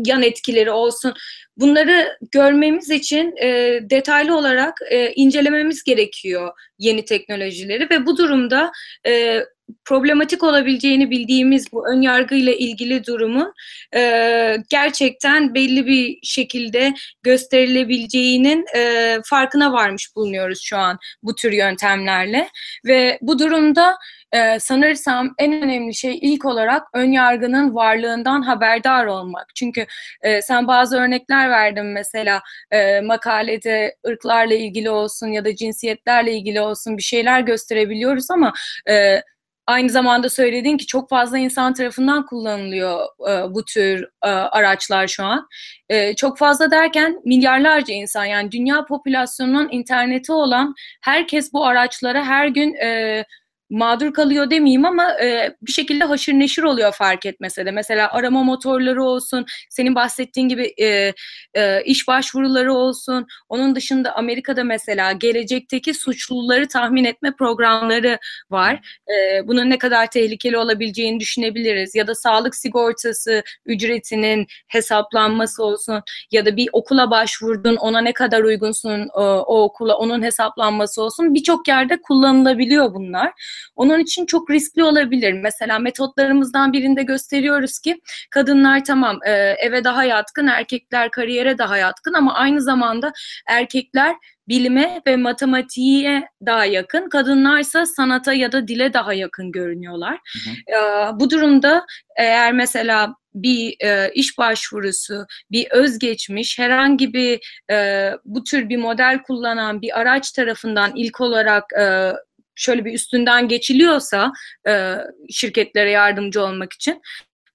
[0.05, 1.13] yan etkileri olsun.
[1.57, 8.71] Bunları görmemiz için e, detaylı olarak e, incelememiz gerekiyor yeni teknolojileri ve bu durumda
[9.07, 9.41] e,
[9.85, 13.53] problematik olabileceğini bildiğimiz bu ön yargıyla ilgili durumun
[13.95, 22.49] e, gerçekten belli bir şekilde gösterilebileceğinin e, farkına varmış bulunuyoruz şu an bu tür yöntemlerle
[22.85, 23.97] ve bu durumda
[24.35, 29.45] e, sanırsam en önemli şey ilk olarak ön yargının varlığından haberdar olmak.
[29.55, 29.85] Çünkü
[30.21, 36.61] e, sen bazı örnekler verdin mesela e, makalede ırklarla ilgili olsun ya da cinsiyetlerle ilgili
[36.61, 38.53] olsun bir şeyler gösterebiliyoruz ama
[38.89, 39.21] e,
[39.67, 45.23] aynı zamanda söylediğin ki çok fazla insan tarafından kullanılıyor e, bu tür e, araçlar şu
[45.23, 45.47] an.
[45.89, 52.47] E, çok fazla derken milyarlarca insan yani dünya popülasyonunun interneti olan herkes bu araçlara her
[52.47, 53.23] gün e,
[53.69, 57.71] mağdur kalıyor demeyeyim ama e, bir şekilde haşır neşir oluyor fark etmese de.
[57.71, 61.13] Mesela arama motorları olsun, senin bahsettiğin gibi e,
[61.53, 63.27] e, iş başvuruları olsun.
[63.49, 69.01] Onun dışında Amerika'da mesela gelecekteki suçluları tahmin etme programları var.
[69.09, 71.95] E, bunun ne kadar tehlikeli olabileceğini düşünebiliriz.
[71.95, 76.01] Ya da sağlık sigortası ücretinin hesaplanması olsun
[76.31, 81.33] ya da bir okula başvurdun ona ne kadar uygunsun o, o okula onun hesaplanması olsun.
[81.33, 83.31] Birçok yerde kullanılabiliyor bunlar.
[83.75, 85.33] Onun için çok riskli olabilir.
[85.33, 92.13] Mesela metotlarımızdan birinde gösteriyoruz ki kadınlar tamam e, eve daha yatkın, erkekler kariyere daha yatkın
[92.13, 93.13] ama aynı zamanda
[93.47, 94.15] erkekler
[94.47, 100.19] bilime ve matematiğe daha yakın, kadınlarsa sanata ya da dile daha yakın görünüyorlar.
[100.33, 100.77] Hı hı.
[100.77, 101.85] E, bu durumda
[102.17, 107.39] eğer mesela bir e, iş başvurusu, bir özgeçmiş, herhangi bir
[107.71, 112.13] e, bu tür bir model kullanan bir araç tarafından ilk olarak e,
[112.55, 114.31] şöyle bir üstünden geçiliyorsa
[114.67, 114.95] e,
[115.29, 117.01] şirketlere yardımcı olmak için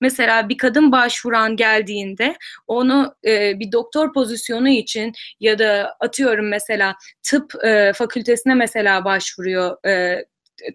[0.00, 2.36] Mesela bir kadın başvuran geldiğinde
[2.66, 9.86] onu e, bir doktor pozisyonu için ya da atıyorum mesela tıp e, fakültesine mesela başvuruyor
[9.86, 10.24] e,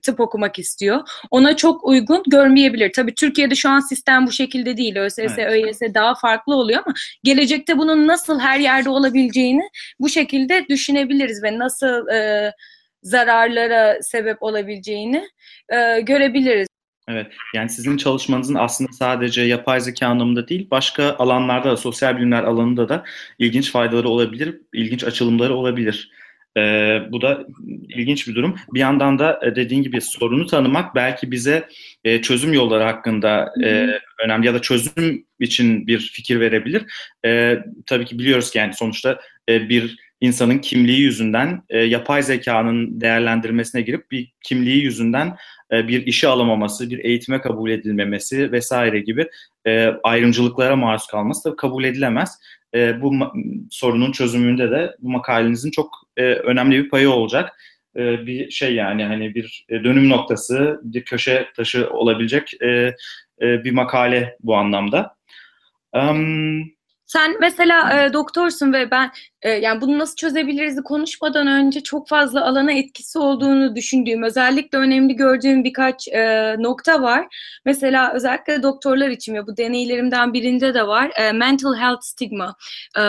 [0.03, 1.01] tıp okumak istiyor.
[1.31, 2.91] Ona çok uygun görmeyebilir.
[2.95, 4.95] Tabii Türkiye'de şu an sistem bu şekilde değil.
[4.95, 5.49] ÖSS, evet.
[5.49, 11.59] ÖYS daha farklı oluyor ama gelecekte bunun nasıl her yerde olabileceğini bu şekilde düşünebiliriz ve
[11.59, 12.51] nasıl e,
[13.05, 15.23] zararlara sebep olabileceğini
[15.73, 16.67] e, görebiliriz.
[17.07, 22.43] Evet, yani sizin çalışmanızın aslında sadece yapay zeka anlamında değil, başka alanlarda da, sosyal bilimler
[22.43, 23.03] alanında da
[23.39, 26.11] ilginç faydaları olabilir, ilginç açılımları olabilir.
[26.57, 27.45] Ee, bu da
[27.89, 28.55] ilginç bir durum.
[28.73, 31.67] Bir yandan da e, dediğin gibi sorunu tanımak belki bize
[32.03, 33.87] e, çözüm yolları hakkında e,
[34.25, 36.83] önemli ya da çözüm için bir fikir verebilir.
[37.25, 43.01] E, tabii ki biliyoruz ki yani sonuçta e, bir insanın kimliği yüzünden e, yapay zekanın
[43.01, 45.35] değerlendirmesine girip bir kimliği yüzünden
[45.71, 49.27] e, bir işe alamaması, bir eğitime kabul edilmemesi vesaire gibi
[49.67, 52.39] e, ayrımcılıklara maruz kalması da kabul edilemez.
[52.75, 53.13] E, bu
[53.71, 57.53] sorunun çözümünde de bu makalenizin çok önemli bir payı olacak.
[57.95, 62.51] bir şey yani hani bir dönüm noktası, bir köşe taşı olabilecek
[63.41, 65.15] bir makale bu anlamda.
[65.93, 66.74] Um,
[67.05, 72.45] sen mesela e, doktorsun ve ben e, yani bunu nasıl çözebiliriz konuşmadan önce çok fazla
[72.45, 77.27] alana etkisi olduğunu düşündüğüm, özellikle önemli gördüğüm birkaç e, nokta var.
[77.65, 81.11] Mesela özellikle doktorlar için ve bu deneylerimden birinde de var.
[81.15, 82.55] E, mental health stigma,
[82.97, 83.01] e,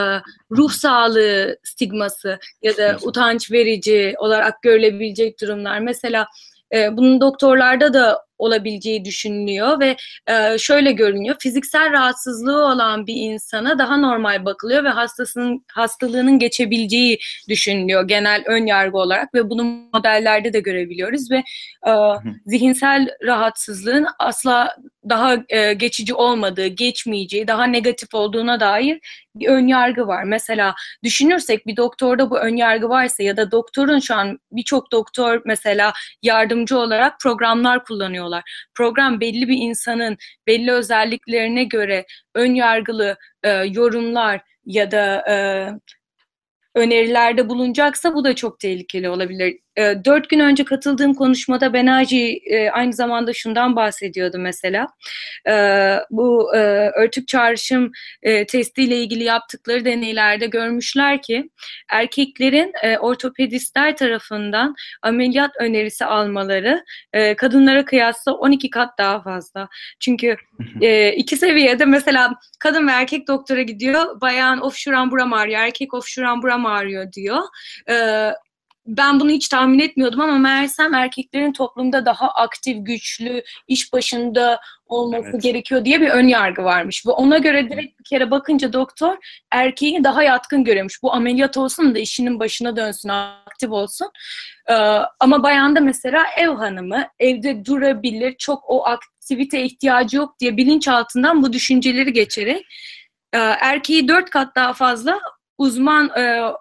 [0.51, 5.79] ruh sağlığı stigması ya da utanç verici olarak görülebilecek durumlar.
[5.79, 6.27] Mesela
[6.75, 9.97] e, bunun doktorlarda da olabileceği düşünülüyor ve
[10.27, 11.37] e, şöyle görünüyor.
[11.41, 17.19] Fiziksel rahatsızlığı olan bir insana daha normal bakılıyor ve hastasının hastalığının geçebileceği
[17.49, 21.43] düşünülüyor genel ön yargı olarak ve bunu modellerde de görebiliyoruz ve
[21.87, 21.93] e,
[22.47, 24.77] zihinsel rahatsızlığın asla
[25.09, 29.01] daha e, geçici olmadığı, geçmeyeceği, daha negatif olduğuna dair
[29.35, 30.25] bir ön yargı var.
[30.25, 35.43] Mesela düşünürsek bir doktorda bu ön yargı varsa ya da doktorun şu an birçok doktor
[35.45, 38.69] mesela yardımcı olarak programlar kullanıyor kullanıyorlar.
[38.75, 45.37] Program belli bir insanın belli özelliklerine göre ön yargılı e, yorumlar ya da e,
[46.75, 49.59] önerilerde bulunacaksa bu da çok tehlikeli olabilir.
[49.77, 54.87] E, dört gün önce katıldığım konuşmada Benaci e, aynı zamanda şundan bahsediyordu mesela.
[55.49, 55.53] E,
[56.11, 56.59] bu e,
[56.91, 61.51] örtük çağrışım e, testiyle ilgili yaptıkları deneylerde görmüşler ki
[61.91, 69.69] erkeklerin e, ortopedistler tarafından ameliyat önerisi almaları e, kadınlara kıyasla 12 kat daha fazla.
[70.01, 70.37] Çünkü
[70.81, 74.21] e, iki seviyede mesela kadın ve erkek doktora gidiyor.
[74.21, 77.43] Bayan of şuram buram ağrıyor, erkek of şuram buram ağrıyor diyor.
[77.91, 77.95] E,
[78.87, 85.31] ben bunu hiç tahmin etmiyordum ama meğersem erkeklerin toplumda daha aktif, güçlü, iş başında olması
[85.33, 85.43] evet.
[85.43, 87.07] gerekiyor diye bir ön yargı varmış.
[87.07, 89.17] Ve ona göre direkt bir kere bakınca doktor
[89.51, 91.03] erkeği daha yatkın görüyormuş.
[91.03, 94.11] Bu ameliyat olsun da işinin başına dönsün, aktif olsun.
[94.69, 94.75] Ee,
[95.21, 101.53] ama bayanda mesela ev hanımı, evde durabilir, çok o aktivite ihtiyacı yok diye bilinçaltından bu
[101.53, 102.67] düşünceleri geçerek
[103.33, 105.21] e, erkeği dört kat daha fazla
[105.59, 106.53] uzman e,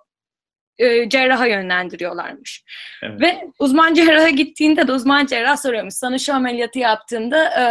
[0.78, 2.64] e, cerraha yönlendiriyorlarmış.
[3.04, 3.22] Evet.
[3.22, 5.94] Ve uzman cerraha gittiğinde de uzman cerrah soruyormuş.
[5.94, 7.66] Sana şu ameliyatı yaptığında e,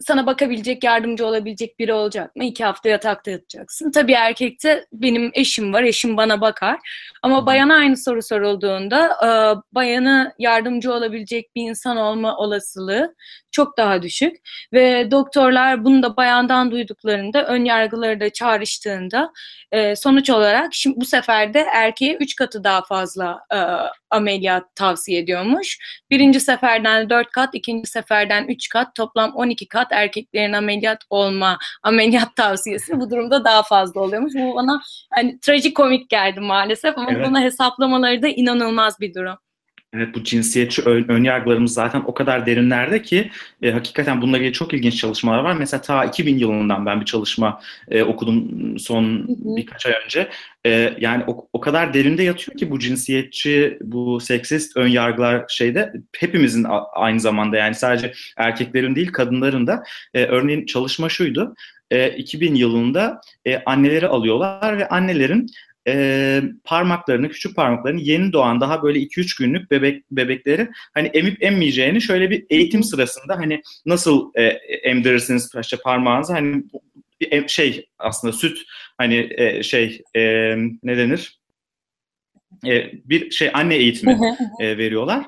[0.00, 2.44] sana bakabilecek, yardımcı olabilecek biri olacak mı?
[2.44, 3.90] İki hafta yatakta yatacaksın.
[3.90, 6.78] Tabii erkekte benim eşim var, eşim bana bakar.
[7.22, 9.28] Ama bayana aynı soru sorulduğunda e,
[9.74, 13.14] bayanı yardımcı olabilecek bir insan olma olasılığı
[13.50, 14.36] çok daha düşük.
[14.72, 19.32] Ve doktorlar bunu da bayandan duyduklarında, ön yargıları da çağrıştığında
[19.72, 23.58] e, sonuç olarak şimdi bu sefer de erkeğe üç katı daha fazla e,
[24.10, 25.78] ameliyat tavsiye ediyormuş.
[26.10, 32.36] Birinci seferden dört kat, ikinci seferden üç kat, toplam 12 kat erkeklerin ameliyat olma, ameliyat
[32.36, 34.34] tavsiyesi bu durumda daha fazla oluyormuş.
[34.34, 34.80] Bu bana
[35.14, 37.26] hani trajikomik geldi maalesef ama evet.
[37.26, 39.36] buna hesaplamaları da inanılmaz bir durum.
[39.92, 43.30] Evet bu cinsiyetçi ön, ön yargılarımız zaten o kadar derinlerde ki
[43.62, 45.56] e, hakikaten bununla ilgili çok ilginç çalışmalar var.
[45.56, 50.28] Mesela ta 2000 yılından ben bir çalışma e, okudum son birkaç ay önce.
[50.66, 55.92] E, yani o, o kadar derinde yatıyor ki bu cinsiyetçi, bu seksist ön yargılar şeyde
[56.16, 59.82] hepimizin aynı zamanda yani sadece erkeklerin değil kadınların da.
[60.14, 61.54] E, örneğin çalışma şuydu.
[61.90, 65.46] E, 2000 yılında e, anneleri alıyorlar ve annelerin
[65.86, 72.02] e, parmaklarını, küçük parmaklarını yeni doğan daha böyle 2-3 günlük bebek bebekleri hani emip emmeyeceğini
[72.02, 74.42] şöyle bir eğitim sırasında hani nasıl e,
[74.82, 76.64] emdirirsiniz işte parmağınızı hani
[77.46, 78.58] şey aslında süt
[78.98, 80.22] hani e, şey e,
[80.82, 81.40] ne denir
[82.66, 84.18] e, bir şey anne eğitimi
[84.60, 85.26] e, veriyorlar.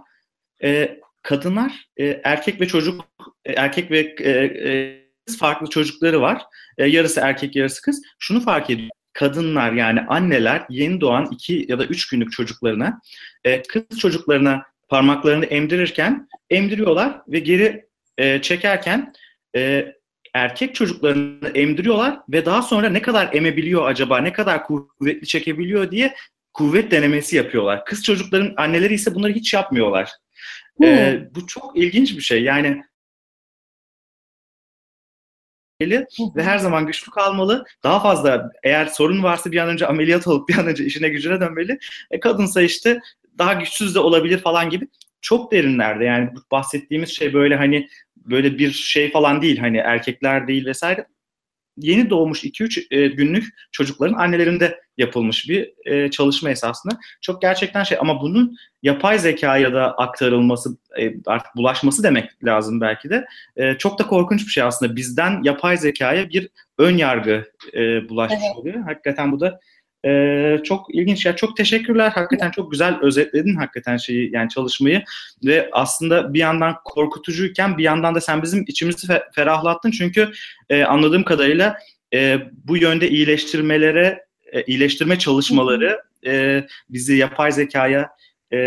[0.63, 3.05] E, kadınlar e, erkek ve çocuk
[3.45, 4.99] e, erkek ve e, e,
[5.39, 6.43] farklı çocukları var.
[6.79, 8.03] E, yarısı erkek yarısı kız.
[8.19, 13.01] Şunu fark ediyor kadınlar yani anneler yeni doğan iki ya da üç günlük çocuklarına
[13.45, 17.85] e, kız çocuklarına parmaklarını emdirirken emdiriyorlar ve geri
[18.19, 19.13] e, çekerken
[19.57, 19.93] e,
[20.35, 26.15] erkek çocuklarını emdiriyorlar ve daha sonra ne kadar emebiliyor acaba, ne kadar kuvvetli çekebiliyor diye
[26.55, 27.85] kuvvet denemesi yapıyorlar.
[27.85, 30.11] Kız çocukların anneleri ise bunları hiç yapmıyorlar.
[30.77, 30.87] Hmm.
[30.87, 32.43] E, bu çok ilginç bir şey.
[32.43, 32.83] Yani
[35.81, 37.65] ve her zaman güçlü kalmalı.
[37.83, 41.41] Daha fazla eğer sorun varsa bir an önce ameliyat olup bir an önce işine gücüne
[41.41, 41.79] dönmeli.
[42.11, 43.01] E, kadınsa işte
[43.39, 44.89] daha güçsüz de olabilir falan gibi.
[45.21, 50.67] Çok derinlerde yani bahsettiğimiz şey böyle hani böyle bir şey falan değil hani erkekler değil
[50.67, 51.07] vesaire
[51.81, 56.99] yeni doğmuş 2-3 e, günlük çocukların annelerinde yapılmış bir e, çalışma esasında.
[57.21, 63.11] Çok gerçekten şey ama bunun yapay zekaya da aktarılması, e, artık bulaşması demek lazım belki
[63.11, 63.27] de.
[63.57, 64.97] E, çok da korkunç bir şey aslında.
[64.97, 68.57] Bizden yapay zekaya bir ön yargı e, bulaşmış evet.
[68.57, 68.83] oluyor.
[68.83, 69.61] Hakikaten bu da
[70.07, 71.27] ee, çok ilginç.
[71.27, 72.11] Ya çok teşekkürler.
[72.11, 75.03] Hakikaten çok güzel özetledin hakikaten şeyi yani çalışmayı.
[75.45, 79.91] Ve aslında bir yandan korkutucuyken bir yandan da sen bizim içimizi fe- ferahlattın.
[79.91, 80.31] Çünkü
[80.71, 81.79] e, anladığım kadarıyla
[82.15, 88.11] e, bu yönde iyileştirmelere e, iyileştirme çalışmaları e, bizi yapay zekaya
[88.53, 88.59] e,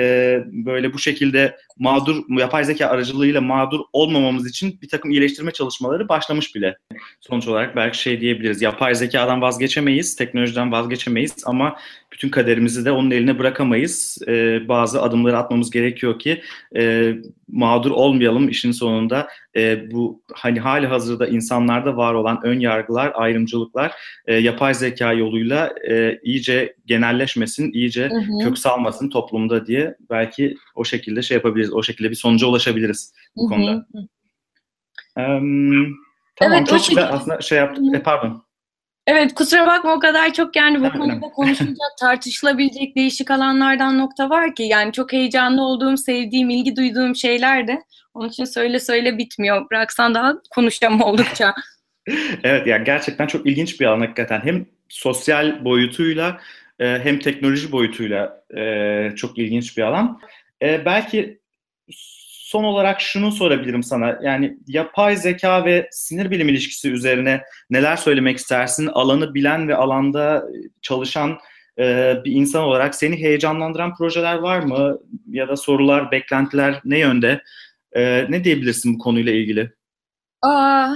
[0.46, 6.56] böyle bu şekilde mağdur yapay zeka aracılığıyla mağdur olmamamız için bir takım iyileştirme çalışmaları başlamış
[6.56, 6.78] bile.
[7.22, 8.62] Sonuç olarak belki şey diyebiliriz.
[8.62, 11.76] Yapay zekadan vazgeçemeyiz, teknolojiden vazgeçemeyiz ama
[12.12, 14.18] bütün kaderimizi de onun eline bırakamayız.
[14.28, 16.42] E, bazı adımları atmamız gerekiyor ki
[16.76, 17.14] e,
[17.52, 19.28] mağdur olmayalım işin sonunda.
[19.56, 23.92] E, bu hani hali hazırda insanlarda var olan ön yargılar, ayrımcılıklar
[24.28, 28.44] e, yapay zeka yoluyla e, iyice genelleşmesin, iyice hı hı.
[28.44, 31.71] kök salmasın toplumda diye belki o şekilde şey yapabiliriz.
[31.74, 33.86] O şekilde bir sonuca ulaşabiliriz bu konuda.
[35.16, 35.96] Um,
[36.36, 37.96] tamam evet, çok güzel aslında şey yaptık.
[37.96, 38.44] E, pardon.
[39.08, 44.56] Evet kusura bakma o kadar çok yani bu konuda konuşulacak, tartışılabilecek değişik alanlardan nokta var
[44.56, 49.70] ki yani çok heyecanlı olduğum, sevdiğim, ilgi duyduğum şeyler de onun için söyle söyle bitmiyor.
[49.70, 51.54] Bıraksan daha konuşacağım oldukça.
[52.44, 54.42] evet yani gerçekten çok ilginç bir alan hakikaten.
[54.44, 56.40] Hem sosyal boyutuyla
[56.80, 60.20] e, hem teknoloji boyutuyla e, çok ilginç bir alan.
[60.62, 61.41] E, belki
[62.52, 64.20] son olarak şunu sorabilirim sana.
[64.24, 68.88] Yani yapay zeka ve sinir bilim ilişkisi üzerine neler söylemek istersin?
[68.88, 70.44] Alanı bilen ve alanda
[70.82, 71.38] çalışan
[71.80, 74.98] e, bir insan olarak seni heyecanlandıran projeler var mı?
[75.28, 77.42] Ya da sorular, beklentiler ne yönde?
[77.96, 79.72] E, ne diyebilirsin bu konuyla ilgili?
[80.42, 80.96] Aa,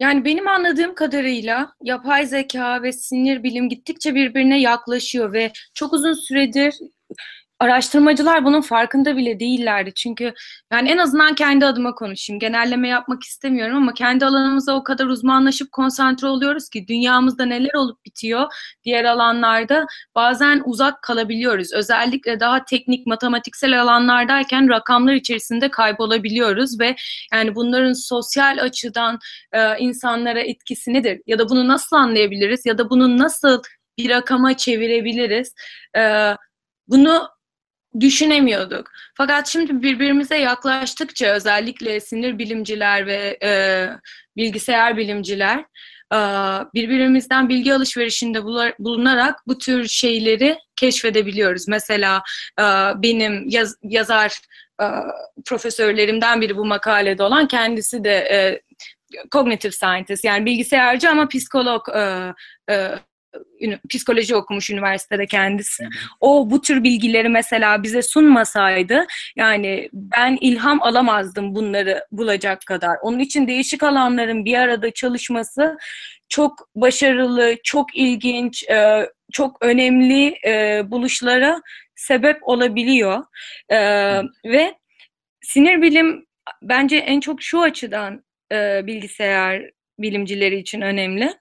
[0.00, 6.12] yani benim anladığım kadarıyla yapay zeka ve sinir bilim gittikçe birbirine yaklaşıyor ve çok uzun
[6.12, 6.74] süredir
[7.60, 9.92] araştırmacılar bunun farkında bile değillerdi.
[9.94, 10.34] Çünkü
[10.72, 12.40] yani en azından kendi adıma konuşayım.
[12.40, 18.04] Genelleme yapmak istemiyorum ama kendi alanımıza o kadar uzmanlaşıp konsantre oluyoruz ki dünyamızda neler olup
[18.04, 18.46] bitiyor
[18.84, 21.72] diğer alanlarda bazen uzak kalabiliyoruz.
[21.72, 26.96] Özellikle daha teknik matematiksel alanlardayken rakamlar içerisinde kaybolabiliyoruz ve
[27.32, 29.18] yani bunların sosyal açıdan
[29.52, 31.20] e, insanlara etkisi nedir?
[31.26, 32.66] Ya da bunu nasıl anlayabiliriz?
[32.66, 33.62] Ya da bunu nasıl
[33.98, 35.54] bir rakama çevirebiliriz?
[35.96, 36.34] E,
[36.88, 37.28] bunu
[38.00, 38.90] düşünemiyorduk.
[39.14, 43.50] Fakat şimdi birbirimize yaklaştıkça özellikle sinir bilimciler ve e,
[44.36, 45.64] bilgisayar bilimciler
[46.12, 46.18] e,
[46.74, 48.44] birbirimizden bilgi alışverişinde
[48.78, 51.68] bulunarak bu tür şeyleri keşfedebiliyoruz.
[51.68, 52.22] Mesela
[52.58, 52.62] e,
[53.02, 54.38] benim yaz, yazar
[54.82, 54.86] e,
[55.44, 58.60] profesörlerimden biri bu makalede olan kendisi de e,
[59.30, 62.34] cognitive scientist yani bilgisayarcı ama psikolog e,
[62.70, 62.94] e,
[63.88, 65.88] psikoloji okumuş üniversitede kendisi.
[66.20, 72.96] O bu tür bilgileri mesela bize sunmasaydı yani ben ilham alamazdım bunları bulacak kadar.
[73.02, 75.78] Onun için değişik alanların bir arada çalışması
[76.28, 81.62] çok başarılı, çok ilginç, e, çok önemli e, buluşlara
[81.94, 83.24] sebep olabiliyor.
[83.68, 83.78] E,
[84.44, 84.74] ve
[85.40, 86.26] sinir bilim
[86.62, 88.24] bence en çok şu açıdan
[88.82, 91.34] bilgisayar bilimcileri için önemli.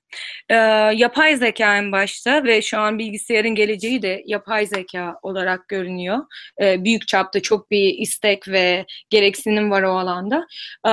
[0.50, 0.56] E,
[0.96, 6.18] yapay zeka en başta ve şu an bilgisayarın geleceği de yapay zeka olarak görünüyor.
[6.62, 10.48] E, büyük çapta çok bir istek ve gereksinim var o alanda.
[10.88, 10.92] E,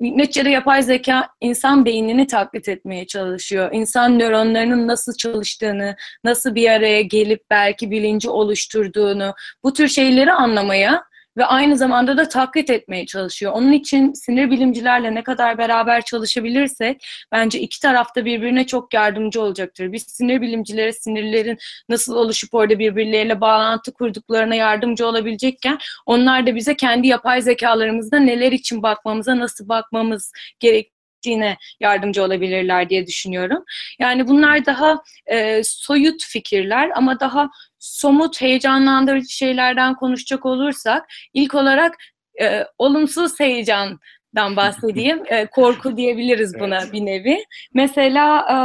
[0.00, 3.70] neticede yapay zeka insan beynini taklit etmeye çalışıyor.
[3.72, 9.34] İnsan nöronlarının nasıl çalıştığını, nasıl bir araya gelip belki bilinci oluşturduğunu,
[9.64, 13.52] bu tür şeyleri anlamaya ve aynı zamanda da taklit etmeye çalışıyor.
[13.52, 19.92] Onun için sinir bilimcilerle ne kadar beraber çalışabilirsek bence iki tarafta birbirine çok yardımcı olacaktır.
[19.92, 21.58] Biz sinir bilimcilere sinirlerin
[21.88, 28.52] nasıl oluşup orada birbirleriyle bağlantı kurduklarına yardımcı olabilecekken onlar da bize kendi yapay zekalarımızda neler
[28.52, 33.64] için bakmamıza, nasıl bakmamız gerek gerektiğine yardımcı olabilirler diye düşünüyorum.
[33.98, 37.50] Yani bunlar daha e, soyut fikirler ama daha
[37.82, 41.96] somut, heyecanlandırıcı şeylerden konuşacak olursak ilk olarak
[42.40, 43.98] e, olumsuz heyecandan
[44.56, 45.22] bahsedeyim.
[45.26, 46.92] e, korku diyebiliriz buna evet.
[46.92, 47.44] bir nevi.
[47.74, 48.56] Mesela e,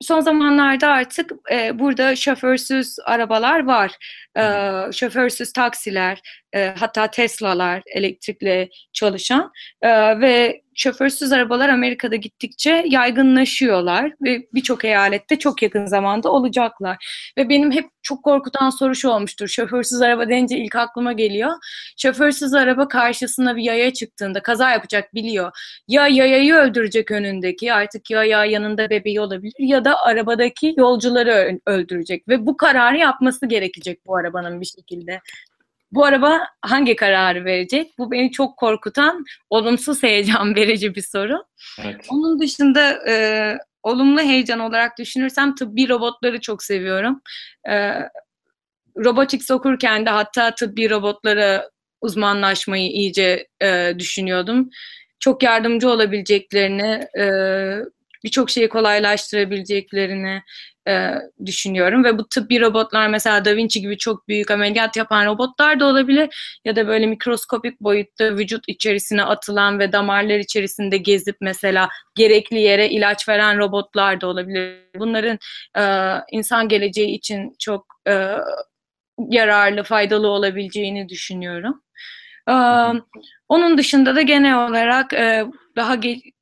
[0.00, 3.92] son zamanlarda artık e, burada şoförsüz arabalar var.
[4.36, 4.42] E,
[4.92, 6.20] şoförsüz taksiler,
[6.54, 9.52] e, hatta Tesla'lar elektrikle çalışan
[9.82, 17.30] e, ve şoförsüz arabalar Amerika'da gittikçe yaygınlaşıyorlar ve birçok eyalette çok yakın zamanda olacaklar.
[17.38, 19.48] Ve benim hep çok korkutan soru şu olmuştur.
[19.48, 21.50] Şoförsüz araba denince ilk aklıma geliyor.
[21.96, 25.52] Şoförsüz araba karşısına bir yaya çıktığında kaza yapacak biliyor.
[25.88, 32.46] Ya yayayı öldürecek önündeki artık yaya yanında bebeği olabilir ya da arabadaki yolcuları öldürecek ve
[32.46, 35.20] bu kararı yapması gerekecek bu arabanın bir şekilde.
[35.94, 37.98] Bu araba hangi kararı verecek?
[37.98, 41.44] Bu beni çok korkutan, olumsuz heyecan verici bir soru.
[41.84, 42.06] Evet.
[42.10, 43.14] Onun dışında e,
[43.82, 47.20] olumlu heyecan olarak düşünürsem tıbbi robotları çok seviyorum.
[47.68, 47.92] E,
[49.04, 51.70] robotics okurken de hatta tıbbi robotlara
[52.00, 54.70] uzmanlaşmayı iyice e, düşünüyordum.
[55.20, 57.24] Çok yardımcı olabileceklerini, e,
[58.24, 60.42] birçok şeyi kolaylaştırabileceklerini
[60.88, 61.14] e,
[61.46, 65.86] düşünüyorum ve bu tıbbi robotlar mesela Da Vinci gibi çok büyük ameliyat yapan robotlar da
[65.86, 72.60] olabilir ya da böyle mikroskopik boyutta vücut içerisine atılan ve damarlar içerisinde gezip mesela gerekli
[72.60, 74.78] yere ilaç veren robotlar da olabilir.
[74.98, 75.38] Bunların
[75.78, 75.84] e,
[76.30, 78.36] insan geleceği için çok e,
[79.30, 81.83] yararlı, faydalı olabileceğini düşünüyorum.
[83.48, 85.44] Onun dışında da genel olarak e,
[85.76, 86.32] daha ge-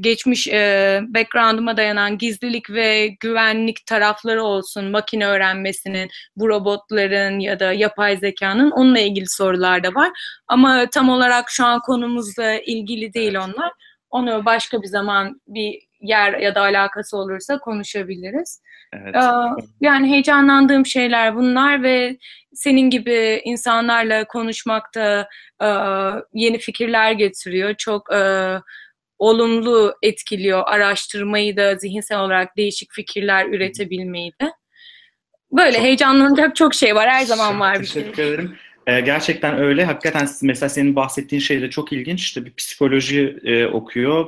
[0.00, 7.72] geçmiş e, background'uma dayanan gizlilik ve güvenlik tarafları olsun, makine öğrenmesinin, bu robotların ya da
[7.72, 10.10] yapay zekanın onunla ilgili sorular da var.
[10.48, 13.72] Ama tam olarak şu an konumuzla ilgili değil onlar.
[14.10, 18.62] Onu başka bir zaman bir yer ya da alakası olursa konuşabiliriz.
[18.92, 19.14] Evet.
[19.16, 19.20] Ee,
[19.80, 22.16] yani heyecanlandığım şeyler bunlar ve
[22.54, 25.28] senin gibi insanlarla konuşmakta
[25.62, 25.66] e,
[26.32, 27.74] yeni fikirler getiriyor.
[27.74, 28.54] Çok e,
[29.18, 34.52] olumlu etkiliyor araştırmayı da zihinsel olarak değişik fikirler üretebilmeyi de.
[35.52, 37.10] Böyle çok, heyecanlanacak çok şey var.
[37.10, 38.02] Her zaman var bir şey.
[38.02, 38.56] Teşekkür ederim.
[38.90, 39.84] Ee, gerçekten öyle.
[39.84, 42.20] Hakikaten mesela senin bahsettiğin şey de çok ilginç.
[42.20, 44.26] İşte bir psikoloji e, okuyor.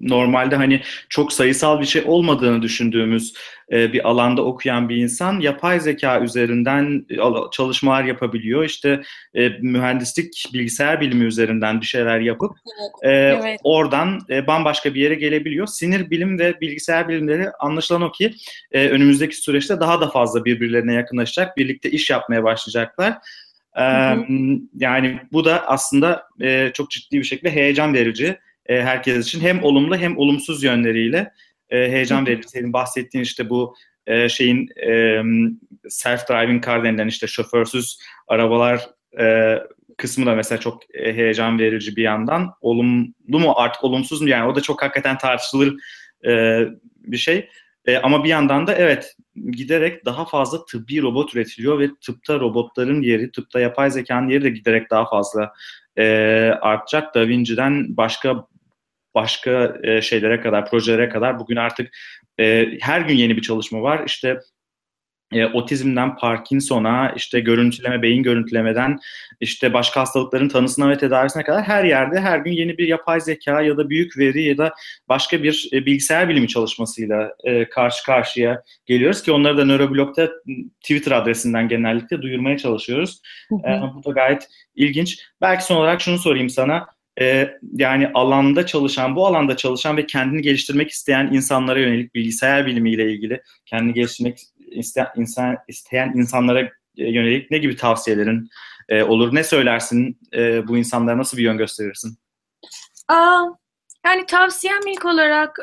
[0.00, 3.34] Normalde hani çok sayısal bir şey olmadığını düşündüğümüz
[3.72, 7.16] e, bir alanda okuyan bir insan yapay zeka üzerinden e,
[7.52, 8.64] çalışmalar yapabiliyor.
[8.64, 9.02] İşte
[9.34, 12.50] e, mühendislik, bilgisayar bilimi üzerinden bir şeyler yapıp.
[13.02, 13.60] E, evet.
[13.64, 15.66] oradan e, bambaşka bir yere gelebiliyor.
[15.66, 18.34] Sinir bilim ve bilgisayar bilimleri anlaşılan o ki
[18.72, 23.18] e, önümüzdeki süreçte daha da fazla birbirlerine yakınlaşacak, birlikte iş yapmaya başlayacaklar.
[23.74, 24.24] Hı
[24.74, 29.40] Yani bu da aslında e, çok ciddi bir şekilde heyecan verici e, herkes için.
[29.40, 31.32] Hem olumlu hem olumsuz yönleriyle
[31.70, 32.48] e, heyecan verici.
[32.48, 33.74] Senin bahsettiğin işte bu
[34.06, 34.90] e, şeyin e,
[35.88, 37.98] self-driving car denilen işte şoförsüz
[38.28, 39.58] arabalar e,
[39.96, 42.54] kısmı da mesela çok heyecan verici bir yandan.
[42.60, 45.74] Olumlu mu artık olumsuz mu yani o da çok hakikaten tartışılır
[46.26, 46.62] e,
[46.98, 47.48] bir şey.
[47.86, 49.16] E, ama bir yandan da evet
[49.50, 54.50] giderek daha fazla tıbbi robot üretiliyor ve tıpta robotların yeri, tıpta yapay zekanın yeri de
[54.50, 55.52] giderek daha fazla
[55.96, 56.04] e,
[56.60, 57.14] artacak.
[57.14, 58.46] Da Vinci'den başka
[59.14, 61.90] başka e, şeylere kadar, projelere kadar bugün artık
[62.40, 64.02] e, her gün yeni bir çalışma var.
[64.06, 64.38] İşte
[65.32, 68.98] e, otizmden Parkinson'a, işte görüntüleme, beyin görüntülemeden
[69.40, 73.62] işte başka hastalıkların tanısına ve tedavisine kadar her yerde her gün yeni bir yapay zeka
[73.62, 74.74] ya da büyük veri ya da
[75.08, 80.30] başka bir e, bilgisayar bilimi çalışmasıyla e, karşı karşıya geliyoruz ki onları da Nöroblog'da
[80.80, 83.20] Twitter adresinden genellikle duyurmaya çalışıyoruz.
[83.48, 83.70] Hı hı.
[83.70, 85.18] E, bu da gayet ilginç.
[85.40, 86.86] Belki son olarak şunu sorayım sana.
[87.20, 93.12] E, yani alanda çalışan, bu alanda çalışan ve kendini geliştirmek isteyen insanlara yönelik bilgisayar bilimiyle
[93.12, 94.38] ilgili kendini geliştirmek
[94.74, 98.48] isteyen, insan, isteyen insanlara yönelik ne gibi tavsiyelerin
[98.88, 99.34] e, olur?
[99.34, 100.18] Ne söylersin?
[100.34, 102.18] E, bu insanlara nasıl bir yön gösterirsin?
[103.08, 103.44] Aa,
[104.06, 105.58] yani tavsiyem ilk olarak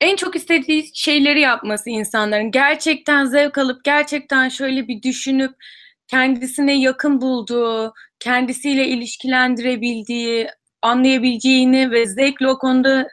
[0.00, 2.50] en çok istediği şeyleri yapması insanların.
[2.50, 5.54] Gerçekten zevk alıp gerçekten şöyle bir düşünüp
[6.08, 10.48] kendisine yakın bulduğu, kendisiyle ilişkilendirebildiği,
[10.82, 13.08] anlayabileceğini ve zevkle o konuda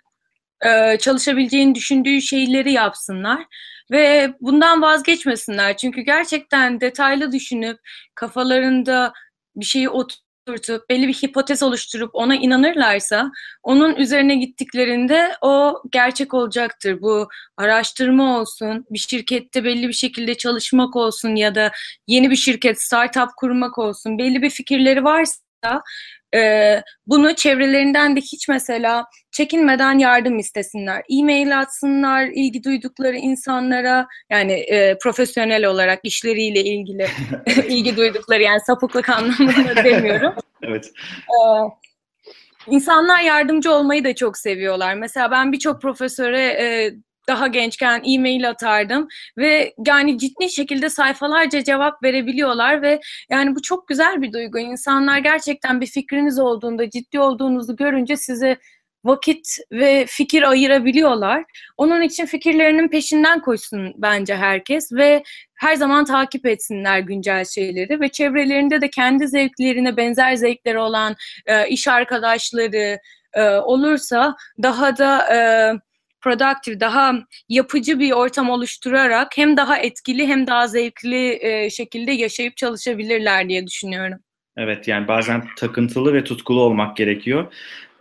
[0.66, 3.46] e, çalışabileceğini düşündüğü şeyleri yapsınlar
[3.92, 5.78] ve bundan vazgeçmesinler.
[5.78, 7.80] Çünkü gerçekten detaylı düşünüp
[8.16, 9.14] kafalarında
[9.56, 13.32] bir şeyi oturtup belli bir hipotez oluşturup ona inanırlarsa
[13.64, 17.02] onun üzerine gittiklerinde o gerçek olacaktır.
[17.02, 17.28] Bu
[17.58, 21.72] araştırma olsun, bir şirkette belli bir şekilde çalışmak olsun ya da
[22.08, 25.49] yeni bir şirket, startup kurmak olsun belli bir fikirleri varsa
[26.36, 31.04] e, bunu çevrelerinden de hiç mesela çekinmeden yardım istesinler.
[31.20, 37.08] E-mail atsınlar ilgi duydukları insanlara yani e, profesyonel olarak işleriyle ilgili
[37.68, 40.34] ilgi duydukları yani sapıklık anlamında demiyorum.
[40.64, 40.92] evet.
[41.30, 41.62] Ee,
[42.68, 44.94] insanlar yardımcı olmayı da çok seviyorlar.
[44.94, 46.94] Mesela ben birçok profesöre e,
[47.30, 49.08] daha gençken e-mail atardım
[49.38, 53.00] ve yani ciddi şekilde sayfalarca cevap verebiliyorlar ve
[53.30, 54.60] yani bu çok güzel bir duygu.
[54.60, 58.58] İnsanlar gerçekten bir fikriniz olduğunda, ciddi olduğunuzu görünce size
[59.04, 61.44] vakit ve fikir ayırabiliyorlar.
[61.78, 65.24] Onun için fikirlerinin peşinden koşsun bence herkes ve
[65.56, 71.16] her zaman takip etsinler güncel şeyleri ve çevrelerinde de kendi zevklerine benzer zevkleri olan
[71.46, 73.00] e, iş arkadaşları
[73.34, 75.40] e, olursa daha da e,
[76.22, 77.16] productive, daha
[77.50, 83.68] yapıcı bir ortam oluşturarak hem daha etkili hem daha zevkli e, şekilde yaşayıp çalışabilirler diye
[83.68, 84.20] düşünüyorum.
[84.58, 87.54] Evet yani bazen takıntılı ve tutkulu olmak gerekiyor.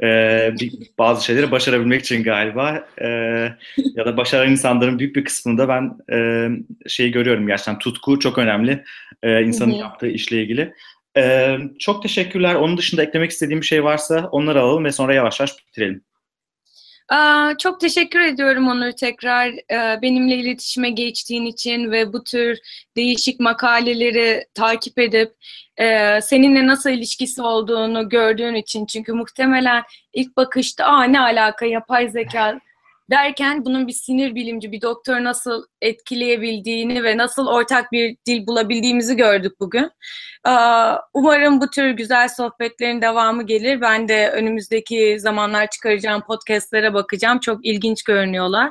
[0.02, 0.54] Ee,
[0.98, 3.06] bazı şeyleri başarabilmek için galiba ee,
[3.94, 6.48] ya da başaran insanların büyük bir kısmında ben e,
[6.88, 8.84] şeyi görüyorum gerçekten tutku çok önemli
[9.22, 10.74] e, insanın yaptığı işle ilgili.
[11.16, 12.54] Ee, çok teşekkürler.
[12.54, 16.04] Onun dışında eklemek istediğim bir şey varsa onları alalım ve sonra yavaş yavaş bitirelim.
[17.58, 19.54] Çok teşekkür ediyorum Onur tekrar
[20.02, 22.58] benimle iletişime geçtiğin için ve bu tür
[22.96, 25.32] değişik makaleleri takip edip
[26.22, 28.86] seninle nasıl ilişkisi olduğunu gördüğün için.
[28.86, 29.82] Çünkü muhtemelen
[30.12, 32.60] ilk bakışta Aa, ne alaka yapay zeka
[33.10, 39.16] derken bunun bir sinir bilimci, bir doktor nasıl etkileyebildiğini ve nasıl ortak bir dil bulabildiğimizi
[39.16, 39.90] gördük bugün.
[41.14, 43.80] Umarım bu tür güzel sohbetlerin devamı gelir.
[43.80, 47.38] Ben de önümüzdeki zamanlar çıkaracağım podcastlere bakacağım.
[47.38, 48.70] Çok ilginç görünüyorlar.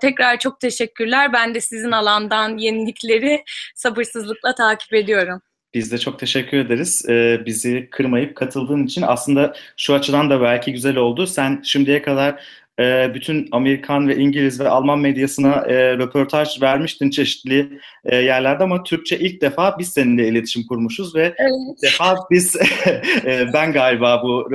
[0.00, 1.32] Tekrar çok teşekkürler.
[1.32, 5.40] Ben de sizin alandan yenilikleri sabırsızlıkla takip ediyorum.
[5.74, 7.04] Biz de çok teşekkür ederiz.
[7.08, 11.26] Ee, bizi kırmayıp katıldığın için aslında şu açıdan da belki güzel oldu.
[11.26, 12.44] Sen şimdiye kadar
[12.80, 18.82] e, bütün Amerikan ve İngiliz ve Alman medyasına e, röportaj vermiştin çeşitli e, yerlerde ama
[18.82, 21.50] Türkçe ilk defa biz seninle iletişim kurmuşuz ve evet.
[21.70, 22.56] ilk defa biz
[23.24, 24.48] e, ben galiba bu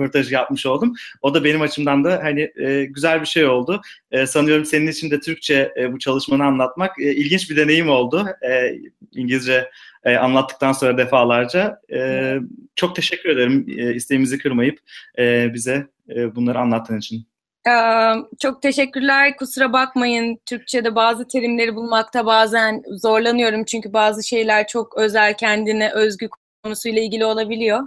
[0.00, 0.94] röportajı yapmış oldum.
[1.22, 3.80] O da benim açımdan da hani e, güzel bir şey oldu.
[4.10, 8.26] E, sanıyorum senin için de Türkçe e, bu çalışmanı anlatmak e, ilginç bir deneyim oldu.
[8.42, 8.72] E,
[9.12, 9.70] İngilizce
[10.04, 11.80] e, anlattıktan sonra defalarca.
[11.92, 12.34] E,
[12.74, 14.78] çok teşekkür ederim e, isteğimizi kırmayıp
[15.18, 15.86] e, bize
[16.16, 17.26] e, bunları anlattığın için.
[18.40, 19.36] Çok teşekkürler.
[19.36, 20.38] Kusura bakmayın.
[20.46, 23.64] Türkçe'de bazı terimleri bulmakta bazen zorlanıyorum.
[23.64, 26.28] Çünkü bazı şeyler çok özel, kendine özgü
[26.62, 27.80] konusuyla ilgili olabiliyor.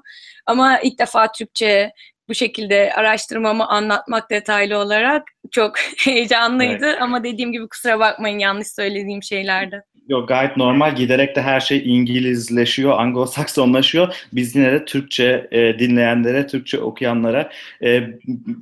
[0.46, 1.92] Ama ilk defa Türkçe
[2.30, 6.86] bu şekilde araştırmamı anlatmak detaylı olarak çok heyecanlıydı.
[6.86, 7.02] Evet.
[7.02, 9.84] Ama dediğim gibi kusura bakmayın yanlış söylediğim şeylerde.
[10.08, 10.96] Yok gayet normal.
[10.96, 14.16] Giderek de her şey İngilizleşiyor, Anglo-Saksonlaşıyor.
[14.34, 17.52] Biz yine de Türkçe e, dinleyenlere, Türkçe okuyanlara
[17.84, 18.04] e,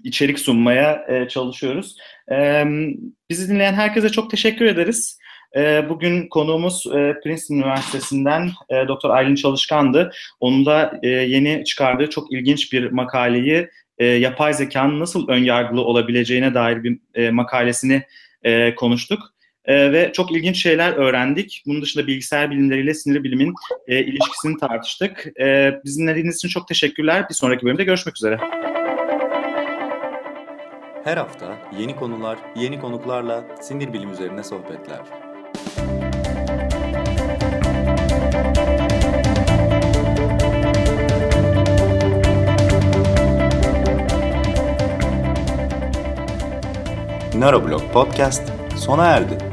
[0.03, 1.97] içerik sunmaya e, çalışıyoruz.
[2.31, 2.63] E,
[3.29, 5.19] bizi dinleyen herkese çok teşekkür ederiz.
[5.57, 9.09] E, bugün konuğumuz e, Princeton Üniversitesi'nden e, Dr.
[9.09, 10.11] Aylin Çalışkan'dı.
[10.39, 16.83] Onun da e, yeni çıkardığı çok ilginç bir makaleyi yapay zekanın nasıl önyargılı olabileceğine dair
[16.83, 18.03] bir makalesini
[18.75, 19.19] konuştuk
[19.67, 21.63] e, ve çok ilginç şeyler öğrendik.
[21.67, 23.53] Bunun dışında bilgisayar bilimleriyle sinir bilimin
[23.87, 25.27] e, ilişkisini tartıştık.
[25.39, 27.29] E, bizi dinlediğiniz için çok teşekkürler.
[27.29, 28.37] Bir sonraki bölümde görüşmek üzere.
[31.03, 35.26] Her hafta yeni konular, yeni konuklarla sinir bilim üzerine sohbetler.
[47.39, 48.41] Neuroblog Podcast
[48.75, 49.46] sona erdi.